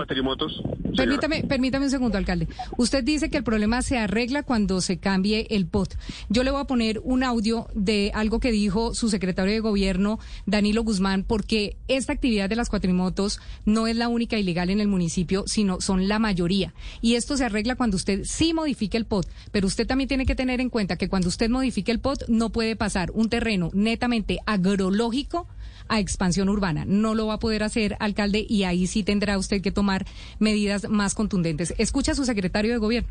Permítame, 0.96 1.42
permítame 1.42 1.84
un 1.86 1.90
segundo, 1.90 2.18
alcalde. 2.18 2.46
Usted 2.76 3.02
dice 3.02 3.30
que 3.30 3.36
el 3.36 3.42
problema 3.42 3.82
se 3.82 3.98
arregla 3.98 4.44
cuando 4.44 4.80
se 4.80 4.98
cambie 4.98 5.48
el 5.50 5.66
POT. 5.66 5.96
Yo 6.28 6.44
le 6.44 6.52
voy 6.52 6.60
a 6.60 6.66
poner 6.66 7.00
un 7.02 7.24
audio 7.24 7.66
de 7.74 8.12
algo 8.14 8.38
que 8.38 8.52
dijo 8.52 8.94
su 8.94 9.08
secretario 9.08 9.52
de 9.52 9.58
gobierno, 9.58 10.20
Danilo 10.46 10.84
Guzmán, 10.84 11.24
porque 11.24 11.76
esta 11.88 12.12
actividad 12.12 12.48
de 12.48 12.54
las 12.54 12.68
cuatrimotos 12.68 13.40
no 13.64 13.88
es 13.88 13.96
la 13.96 14.06
única 14.06 14.38
ilegal 14.38 14.70
en 14.70 14.78
el 14.80 14.86
municipio, 14.86 15.42
sino 15.48 15.80
son 15.80 16.06
la 16.06 16.20
mayoría. 16.20 16.74
Y 17.00 17.16
esto 17.16 17.36
se 17.36 17.44
arregla 17.44 17.74
cuando 17.74 17.96
usted 17.96 18.20
sí 18.24 18.54
modifique 18.54 18.96
el 18.96 19.04
POT. 19.06 19.26
Pero 19.50 19.66
usted 19.66 19.86
también 19.88 20.06
tiene 20.06 20.26
que 20.26 20.36
tener 20.36 20.60
en 20.60 20.70
cuenta 20.70 20.94
que 20.96 21.08
cuando 21.08 21.28
usted 21.28 21.50
modifique 21.50 21.90
el 21.90 21.98
POT, 21.98 22.28
no 22.28 22.50
puede 22.50 22.76
pasar 22.76 23.10
un 23.14 23.28
terreno 23.28 23.70
netamente 23.74 24.38
agrológico 24.46 25.48
a 25.88 25.98
expansión 26.00 26.48
urbana. 26.48 26.84
No 26.86 27.14
lo 27.14 27.26
va 27.26 27.34
a 27.34 27.38
poder 27.38 27.62
hacer, 27.64 27.96
alcalde, 28.00 28.44
y 28.48 28.64
ahí 28.64 28.86
sí 28.86 29.02
tendrá 29.02 29.38
usted 29.38 29.60
que 29.62 29.70
tomar 29.72 30.06
medidas 30.38 30.88
más 30.88 31.14
contundentes. 31.14 31.74
Escucha 31.78 32.12
a 32.12 32.14
su 32.14 32.24
secretario 32.24 32.72
de 32.72 32.78
gobierno. 32.78 33.08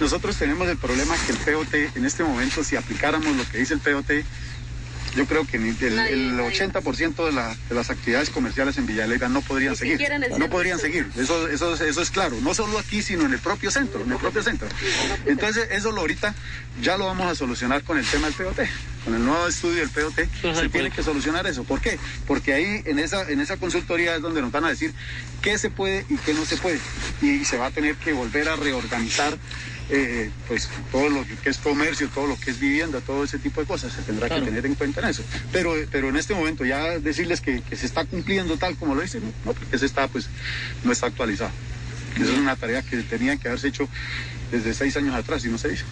Nosotros 0.00 0.36
tenemos 0.36 0.68
el 0.68 0.76
problema 0.76 1.14
que 1.26 1.32
el 1.32 1.38
POT, 1.38 1.74
en 1.96 2.04
este 2.04 2.22
momento, 2.24 2.62
si 2.64 2.76
aplicáramos 2.76 3.34
lo 3.36 3.48
que 3.48 3.58
dice 3.58 3.74
el 3.74 3.80
POT, 3.80 4.10
yo 5.16 5.24
creo 5.26 5.46
que 5.46 5.58
ni 5.58 5.70
el, 5.70 5.98
el 5.98 6.38
80% 6.38 7.24
de, 7.24 7.32
la- 7.32 7.56
de 7.68 7.74
las 7.74 7.88
actividades 7.90 8.28
comerciales 8.28 8.76
en 8.76 8.86
Villalegre 8.86 9.28
no 9.30 9.40
podrían 9.40 9.74
seguir. 9.74 9.98
No 10.38 10.50
podrían 10.50 10.78
seguir. 10.78 11.08
Eso, 11.16 11.48
eso, 11.48 11.74
eso 11.82 12.02
es 12.02 12.10
claro. 12.10 12.36
No 12.42 12.52
solo 12.54 12.78
aquí, 12.78 13.00
sino 13.02 13.24
en 13.24 13.32
el 13.32 13.38
propio 13.38 13.70
centro. 13.70 14.02
En 14.04 14.12
el 14.12 14.18
propio 14.18 14.42
centro. 14.42 14.68
Entonces, 15.26 15.68
eso 15.72 15.92
lo 15.92 16.02
ahorita 16.02 16.34
ya 16.82 16.98
lo 16.98 17.06
vamos 17.06 17.26
a 17.26 17.34
solucionar 17.34 17.82
con 17.84 17.98
el 17.98 18.04
tema 18.04 18.26
del 18.28 18.34
POT. 18.34 18.58
Con 19.08 19.16
el 19.16 19.24
nuevo 19.24 19.46
estudio 19.46 19.76
del 19.76 19.88
POT 19.88 20.54
se 20.54 20.68
tiene 20.68 20.90
que 20.90 21.02
solucionar 21.02 21.46
eso. 21.46 21.64
¿Por 21.64 21.80
qué? 21.80 21.98
Porque 22.26 22.52
ahí 22.52 22.82
en 22.84 22.98
esa, 22.98 23.26
en 23.30 23.40
esa 23.40 23.56
consultoría 23.56 24.14
es 24.16 24.20
donde 24.20 24.42
nos 24.42 24.52
van 24.52 24.66
a 24.66 24.68
decir 24.68 24.92
qué 25.40 25.56
se 25.56 25.70
puede 25.70 26.04
y 26.10 26.18
qué 26.18 26.34
no 26.34 26.44
se 26.44 26.58
puede. 26.58 26.78
Y 27.22 27.46
se 27.46 27.56
va 27.56 27.68
a 27.68 27.70
tener 27.70 27.94
que 27.94 28.12
volver 28.12 28.50
a 28.50 28.56
reorganizar 28.56 29.38
eh, 29.88 30.30
pues 30.46 30.68
todo 30.92 31.08
lo 31.08 31.24
que 31.42 31.48
es 31.48 31.56
comercio, 31.56 32.10
todo 32.10 32.26
lo 32.26 32.38
que 32.38 32.50
es 32.50 32.60
vivienda, 32.60 33.00
todo 33.00 33.24
ese 33.24 33.38
tipo 33.38 33.62
de 33.62 33.66
cosas 33.66 33.94
se 33.94 34.02
tendrá 34.02 34.28
que 34.28 34.42
tener 34.42 34.66
en 34.66 34.74
cuenta 34.74 35.00
en 35.00 35.08
eso. 35.08 35.22
Pero, 35.52 35.72
pero 35.90 36.10
en 36.10 36.16
este 36.16 36.34
momento 36.34 36.66
ya 36.66 36.98
decirles 36.98 37.40
que, 37.40 37.62
que 37.62 37.76
se 37.76 37.86
está 37.86 38.04
cumpliendo 38.04 38.58
tal 38.58 38.76
como 38.76 38.94
lo 38.94 39.00
dicen, 39.00 39.22
no, 39.24 39.32
no, 39.46 39.58
porque 39.58 39.78
se 39.78 39.86
está, 39.86 40.08
pues, 40.08 40.28
no 40.84 40.92
está 40.92 41.06
actualizado. 41.06 41.52
Esa 42.14 42.30
es 42.30 42.38
una 42.38 42.56
tarea 42.56 42.82
que 42.82 42.98
tenía 42.98 43.38
que 43.38 43.48
haberse 43.48 43.68
hecho 43.68 43.88
desde 44.52 44.74
seis 44.74 44.94
años 44.98 45.14
atrás 45.14 45.46
y 45.46 45.48
no 45.48 45.56
se 45.56 45.72
hizo. 45.72 45.86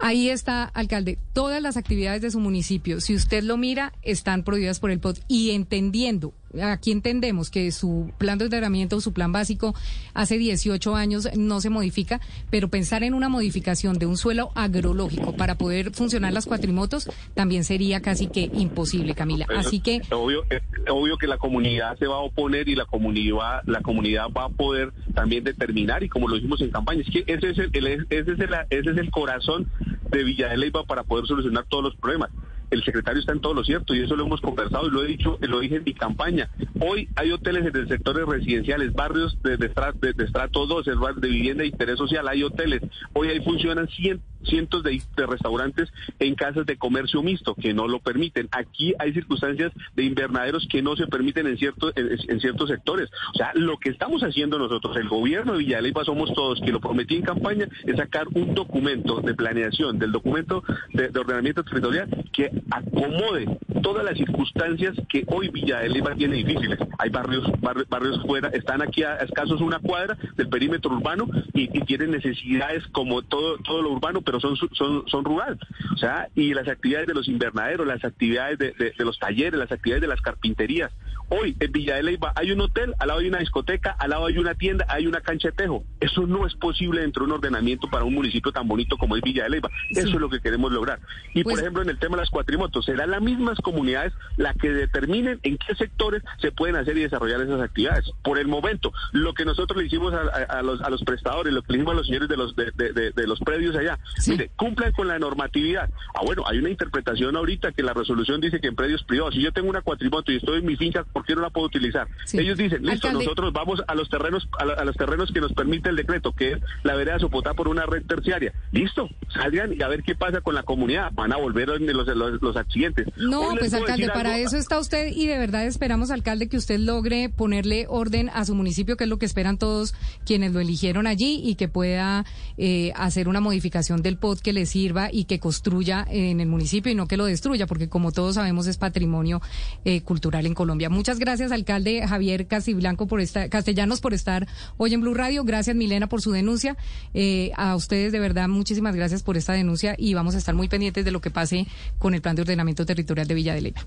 Ahí 0.00 0.30
está, 0.30 0.64
alcalde. 0.64 1.18
Todas 1.34 1.60
las 1.62 1.76
actividades 1.76 2.22
de 2.22 2.30
su 2.30 2.40
municipio, 2.40 3.00
si 3.00 3.14
usted 3.14 3.42
lo 3.44 3.56
mira, 3.56 3.92
están 4.02 4.42
prohibidas 4.44 4.80
por 4.80 4.90
el 4.90 4.98
POT. 4.98 5.18
Y 5.28 5.50
entendiendo, 5.50 6.32
aquí 6.62 6.90
entendemos 6.90 7.50
que 7.50 7.70
su 7.70 8.10
plan 8.18 8.38
de 8.38 8.46
ordenamiento 8.46 8.96
o 8.96 9.00
su 9.02 9.12
plan 9.12 9.30
básico 9.30 9.74
hace 10.14 10.38
18 10.38 10.96
años 10.96 11.28
no 11.36 11.60
se 11.60 11.68
modifica, 11.70 12.20
pero 12.50 12.68
pensar 12.68 13.02
en 13.04 13.12
una 13.14 13.28
modificación 13.28 13.98
de 13.98 14.06
un 14.06 14.16
suelo 14.16 14.50
agrológico 14.54 15.36
para 15.36 15.56
poder 15.58 15.92
funcionar 15.92 16.32
las 16.32 16.46
cuatrimotos 16.46 17.08
también 17.34 17.62
sería 17.64 18.00
casi 18.00 18.26
que 18.26 18.50
imposible, 18.54 19.14
Camila. 19.14 19.46
Así 19.54 19.80
que 19.80 20.00
obvio, 20.10 20.44
es 20.48 20.62
obvio 20.88 21.18
que 21.18 21.26
la 21.26 21.36
comunidad 21.36 21.98
se 21.98 22.06
va 22.06 22.16
a 22.16 22.20
oponer 22.20 22.68
y 22.70 22.74
la 22.74 22.86
comunidad, 22.86 23.60
la 23.66 23.82
comunidad 23.82 24.24
va 24.36 24.46
a 24.46 24.48
poder 24.48 24.92
también 25.14 25.44
determinar 25.44 26.02
y 26.02 26.08
como 26.08 26.26
lo 26.26 26.36
dijimos 26.36 26.60
en 26.62 26.70
campaña, 26.70 27.02
es 27.02 27.10
que 27.10 27.24
ese 27.32 27.50
es 27.50 27.58
el, 27.58 27.70
el- 27.86 28.06
ese 28.08 28.32
es 28.32 28.40
el, 28.40 28.50
ese 28.70 28.90
es 28.90 28.96
el 28.96 29.10
corazón 29.10 29.70
de 30.10 30.24
Villa 30.24 30.48
de 30.48 30.56
para 30.84 31.04
poder 31.04 31.26
solucionar 31.26 31.64
todos 31.68 31.84
los 31.84 31.96
problemas. 31.96 32.30
El 32.70 32.84
secretario 32.84 33.18
está 33.18 33.32
en 33.32 33.40
todo 33.40 33.52
lo 33.52 33.64
cierto 33.64 33.94
y 33.96 34.00
eso 34.00 34.14
lo 34.14 34.24
hemos 34.24 34.40
conversado 34.40 34.86
y 34.86 34.90
lo 34.90 35.02
he 35.02 35.08
dicho, 35.08 35.38
lo 35.40 35.58
dije 35.58 35.76
en 35.76 35.84
mi 35.84 35.92
campaña. 35.92 36.48
Hoy 36.80 37.08
hay 37.16 37.32
hoteles 37.32 37.66
en 37.66 37.88
sectores 37.88 38.24
residenciales, 38.26 38.92
barrios 38.92 39.36
de, 39.42 39.56
de, 39.56 39.68
de- 40.00 40.12
de 40.12 40.24
estrato 40.24 40.66
2, 40.66 40.86
el 40.86 40.98
bar 41.00 41.16
de 41.16 41.28
vivienda 41.28 41.62
de 41.62 41.68
interés 41.68 41.98
social, 41.98 42.28
hay 42.28 42.44
hoteles. 42.44 42.80
Hoy 43.12 43.26
ahí 43.28 43.40
funcionan 43.40 43.88
cien- 43.88 44.20
cientos 44.44 44.82
de, 44.82 45.00
restaurantes 45.16 45.92
en 46.18 46.34
casas 46.34 46.66
de 46.66 46.76
comercio 46.76 47.22
mixto 47.22 47.54
que 47.54 47.74
no 47.74 47.88
lo 47.88 48.00
permiten. 48.00 48.48
Aquí 48.52 48.94
hay 48.98 49.12
circunstancias 49.12 49.72
de 49.94 50.04
invernaderos 50.04 50.66
que 50.70 50.82
no 50.82 50.96
se 50.96 51.06
permiten 51.06 51.46
en 51.46 51.56
ciertos 51.58 51.92
en, 51.96 52.40
ciertos 52.40 52.68
sectores. 52.68 53.10
O 53.34 53.36
sea, 53.36 53.52
lo 53.54 53.78
que 53.78 53.90
estamos 53.90 54.22
haciendo 54.22 54.58
nosotros, 54.58 54.96
el 54.96 55.08
gobierno 55.08 55.52
de 55.52 55.58
Villalba 55.58 56.04
somos 56.04 56.32
todos, 56.34 56.60
que 56.60 56.72
lo 56.72 56.80
prometí 56.80 57.16
en 57.16 57.22
campaña, 57.22 57.68
es 57.84 57.96
sacar 57.96 58.26
un 58.34 58.54
documento 58.54 59.20
de 59.20 59.34
planeación, 59.34 59.98
del 59.98 60.12
documento 60.12 60.62
de, 60.92 61.08
de 61.08 61.20
ordenamiento 61.20 61.62
territorial 61.64 62.08
que 62.32 62.50
acomode 62.70 63.46
todas 63.82 64.04
las 64.04 64.16
circunstancias 64.16 64.94
que 65.08 65.24
hoy 65.26 65.48
Villa 65.48 65.80
de 65.80 65.88
Leyva 65.88 66.14
tiene 66.14 66.36
difíciles. 66.36 66.78
Hay 66.98 67.10
barrios, 67.10 67.44
barri- 67.60 67.86
barrios 67.88 68.20
fuera, 68.26 68.48
están 68.48 68.82
aquí 68.82 69.02
a 69.02 69.16
escasos 69.16 69.60
una 69.60 69.78
cuadra 69.78 70.16
del 70.36 70.48
perímetro 70.48 70.90
urbano 70.94 71.26
y, 71.54 71.62
y 71.76 71.84
tienen 71.84 72.10
necesidades 72.10 72.86
como 72.88 73.22
todo, 73.22 73.56
todo 73.58 73.82
lo 73.82 73.90
urbano, 73.90 74.20
pero 74.30 74.38
son, 74.40 74.56
son, 74.74 75.04
son 75.08 75.24
rural. 75.24 75.58
O 75.92 75.96
sea, 75.96 76.28
y 76.36 76.54
las 76.54 76.68
actividades 76.68 77.08
de 77.08 77.14
los 77.14 77.26
invernaderos, 77.26 77.84
las 77.84 78.04
actividades 78.04 78.58
de, 78.58 78.70
de- 78.78 78.92
de 78.96 79.04
los 79.04 79.18
talleres, 79.18 79.58
las 79.58 79.72
actividades 79.72 80.02
de 80.02 80.06
las 80.08 80.20
carpinterías. 80.20 80.92
Hoy 81.32 81.56
en 81.60 81.70
Villa 81.72 81.94
de 81.96 82.02
Leyva 82.02 82.32
hay 82.34 82.50
un 82.52 82.60
hotel, 82.60 82.92
al 82.98 83.08
lado 83.08 83.20
hay 83.20 83.28
una 83.28 83.38
discoteca, 83.38 83.90
al 83.98 84.10
lado 84.10 84.26
hay 84.26 84.38
una 84.38 84.54
tienda, 84.54 84.84
hay 84.88 85.06
una 85.06 85.20
cancha 85.20 85.48
de 85.48 85.52
tejo. 85.56 85.84
Eso 86.00 86.26
no 86.26 86.46
es 86.46 86.54
posible 86.54 87.00
dentro 87.02 87.24
de 87.24 87.30
un 87.30 87.36
ordenamiento 87.38 87.88
para 87.88 88.04
un 88.04 88.14
municipio 88.14 88.50
tan 88.52 88.66
bonito 88.68 88.96
como 88.96 89.16
es 89.16 89.22
Villa 89.22 89.44
de 89.44 89.50
Leyva. 89.50 89.70
Eso 89.90 90.08
es 90.08 90.14
lo 90.14 90.28
que 90.28 90.40
queremos 90.40 90.72
lograr. 90.72 90.98
Y 91.34 91.42
Pues- 91.44 91.54
por 91.56 91.60
ejemplo, 91.62 91.82
en 91.82 91.88
el 91.90 91.98
tema 91.98 92.16
de 92.16 92.22
las 92.22 92.30
cuatrimotos, 92.30 92.84
serán 92.84 93.10
las 93.12 93.22
mismas 93.22 93.58
comunidades 93.60 94.12
las 94.36 94.56
que 94.56 94.70
determinen 94.72 95.38
en 95.44 95.56
qué 95.58 95.74
sectores 95.76 96.22
se 96.40 96.50
pueden 96.52 96.76
hacer 96.76 96.96
y 96.98 97.02
desarrollar 97.02 97.40
esas 97.40 97.60
actividades. 97.60 98.10
Por 98.22 98.38
el 98.38 98.46
momento, 98.48 98.92
lo 99.12 99.32
que 99.34 99.44
nosotros 99.44 99.78
le 99.80 99.86
hicimos 99.86 100.12
a, 100.14 100.20
a- 100.22 100.58
a 100.58 100.62
los, 100.62 100.80
a 100.82 100.90
los 100.90 101.02
prestadores, 101.04 101.52
lo 101.52 101.62
que 101.62 101.72
le 101.72 101.78
hicimos 101.78 101.94
a 101.94 101.96
los 101.98 102.06
señores 102.06 102.28
de 102.28 102.36
los, 102.36 102.56
de, 102.56 102.72
de- 102.74 102.92
de- 102.92 103.10
de 103.12 103.26
los 103.28 103.38
predios 103.40 103.76
allá, 103.76 103.98
Sí. 104.20 104.32
mire, 104.32 104.50
cumplan 104.56 104.92
con 104.92 105.08
la 105.08 105.18
normatividad. 105.18 105.90
Ah, 106.14 106.20
bueno, 106.24 106.44
hay 106.46 106.58
una 106.58 106.70
interpretación 106.70 107.36
ahorita 107.36 107.72
que 107.72 107.82
la 107.82 107.92
resolución 107.94 108.40
dice 108.40 108.60
que 108.60 108.68
en 108.68 108.76
predios 108.76 109.02
privados, 109.04 109.34
si 109.34 109.42
yo 109.42 109.52
tengo 109.52 109.68
una 109.70 109.82
cuatrimoto 109.82 110.32
y 110.32 110.36
estoy 110.36 110.58
en 110.60 110.66
mi 110.66 110.76
finca, 110.76 111.04
¿por 111.12 111.24
qué 111.24 111.34
no 111.34 111.40
la 111.42 111.50
puedo 111.50 111.66
utilizar? 111.66 112.06
Sí. 112.26 112.38
Ellos 112.38 112.58
dicen, 112.58 112.82
listo, 112.84 113.08
Alcalde- 113.08 113.24
nosotros 113.24 113.52
vamos 113.52 113.82
a 113.86 113.94
los 113.94 114.08
terrenos, 114.08 114.48
a, 114.58 114.64
la- 114.64 114.74
a 114.74 114.84
los 114.84 114.96
terrenos 114.96 115.30
que 115.32 115.40
nos 115.40 115.52
permite 115.52 115.88
el 115.90 115.96
decreto, 115.96 116.32
que 116.32 116.52
es 116.52 116.58
la 116.82 116.94
vereda 116.94 117.18
soportada 117.18 117.54
por 117.54 117.68
una 117.68 117.86
red 117.86 118.02
terciaria. 118.06 118.52
Listo, 118.72 119.08
salgan 119.32 119.72
y 119.78 119.82
a 119.82 119.88
ver 119.88 120.02
qué 120.02 120.14
pasa 120.14 120.40
con 120.40 120.54
la 120.54 120.62
comunidad. 120.62 121.10
Van 121.12 121.32
a 121.32 121.36
volver 121.36 121.68
los, 121.68 121.80
los, 122.06 122.42
los 122.42 122.56
accidentes. 122.56 123.06
No, 123.16 123.54
pues 123.58 123.72
alcalde, 123.74 124.08
para 124.08 124.34
algo- 124.34 124.46
eso 124.46 124.56
está 124.56 124.78
usted 124.78 125.08
y 125.14 125.26
de 125.26 125.38
verdad 125.38 125.66
esperamos, 125.66 126.10
alcalde, 126.10 126.48
que 126.48 126.56
usted 126.56 126.78
logre 126.78 127.28
ponerle 127.28 127.86
orden 127.88 128.30
a 128.32 128.44
su 128.44 128.54
municipio, 128.54 128.96
que 128.96 129.04
es 129.04 129.10
lo 129.10 129.18
que 129.18 129.26
esperan 129.26 129.58
todos 129.58 129.94
quienes 130.26 130.52
lo 130.52 130.60
eligieron 130.60 131.06
allí 131.06 131.40
y 131.44 131.54
que 131.54 131.68
pueda 131.68 132.24
eh, 132.58 132.92
hacer 132.96 133.28
una 133.28 133.40
modificación 133.40 134.02
del 134.10 134.18
POT 134.18 134.40
que 134.40 134.52
le 134.52 134.66
sirva 134.66 135.08
y 135.12 135.24
que 135.24 135.38
construya 135.38 136.04
en 136.10 136.40
el 136.40 136.48
municipio 136.48 136.90
y 136.90 136.96
no 136.96 137.06
que 137.06 137.16
lo 137.16 137.26
destruya, 137.26 137.68
porque 137.68 137.88
como 137.88 138.10
todos 138.10 138.34
sabemos 138.34 138.66
es 138.66 138.76
patrimonio 138.76 139.40
eh, 139.84 140.00
cultural 140.00 140.46
en 140.46 140.54
Colombia. 140.54 140.90
Muchas 140.90 141.20
gracias, 141.20 141.52
alcalde 141.52 142.04
Javier 142.06 142.48
Castiblanco 142.48 143.06
por 143.06 143.20
esta, 143.20 143.48
Castellanos 143.48 144.00
por 144.00 144.12
estar 144.12 144.48
hoy 144.78 144.94
en 144.94 145.00
Blue 145.00 145.14
Radio. 145.14 145.44
Gracias, 145.44 145.76
Milena, 145.76 146.08
por 146.08 146.22
su 146.22 146.32
denuncia. 146.32 146.76
Eh, 147.14 147.52
a 147.56 147.76
ustedes, 147.76 148.10
de 148.10 148.18
verdad, 148.18 148.48
muchísimas 148.48 148.96
gracias 148.96 149.22
por 149.22 149.36
esta 149.36 149.52
denuncia 149.52 149.94
y 149.96 150.14
vamos 150.14 150.34
a 150.34 150.38
estar 150.38 150.56
muy 150.56 150.68
pendientes 150.68 151.04
de 151.04 151.12
lo 151.12 151.20
que 151.20 151.30
pase 151.30 151.68
con 151.98 152.14
el 152.14 152.20
plan 152.20 152.34
de 152.34 152.42
ordenamiento 152.42 152.84
territorial 152.84 153.28
de 153.28 153.34
Villa 153.34 153.54
de 153.54 153.60
Leyva. 153.60 153.86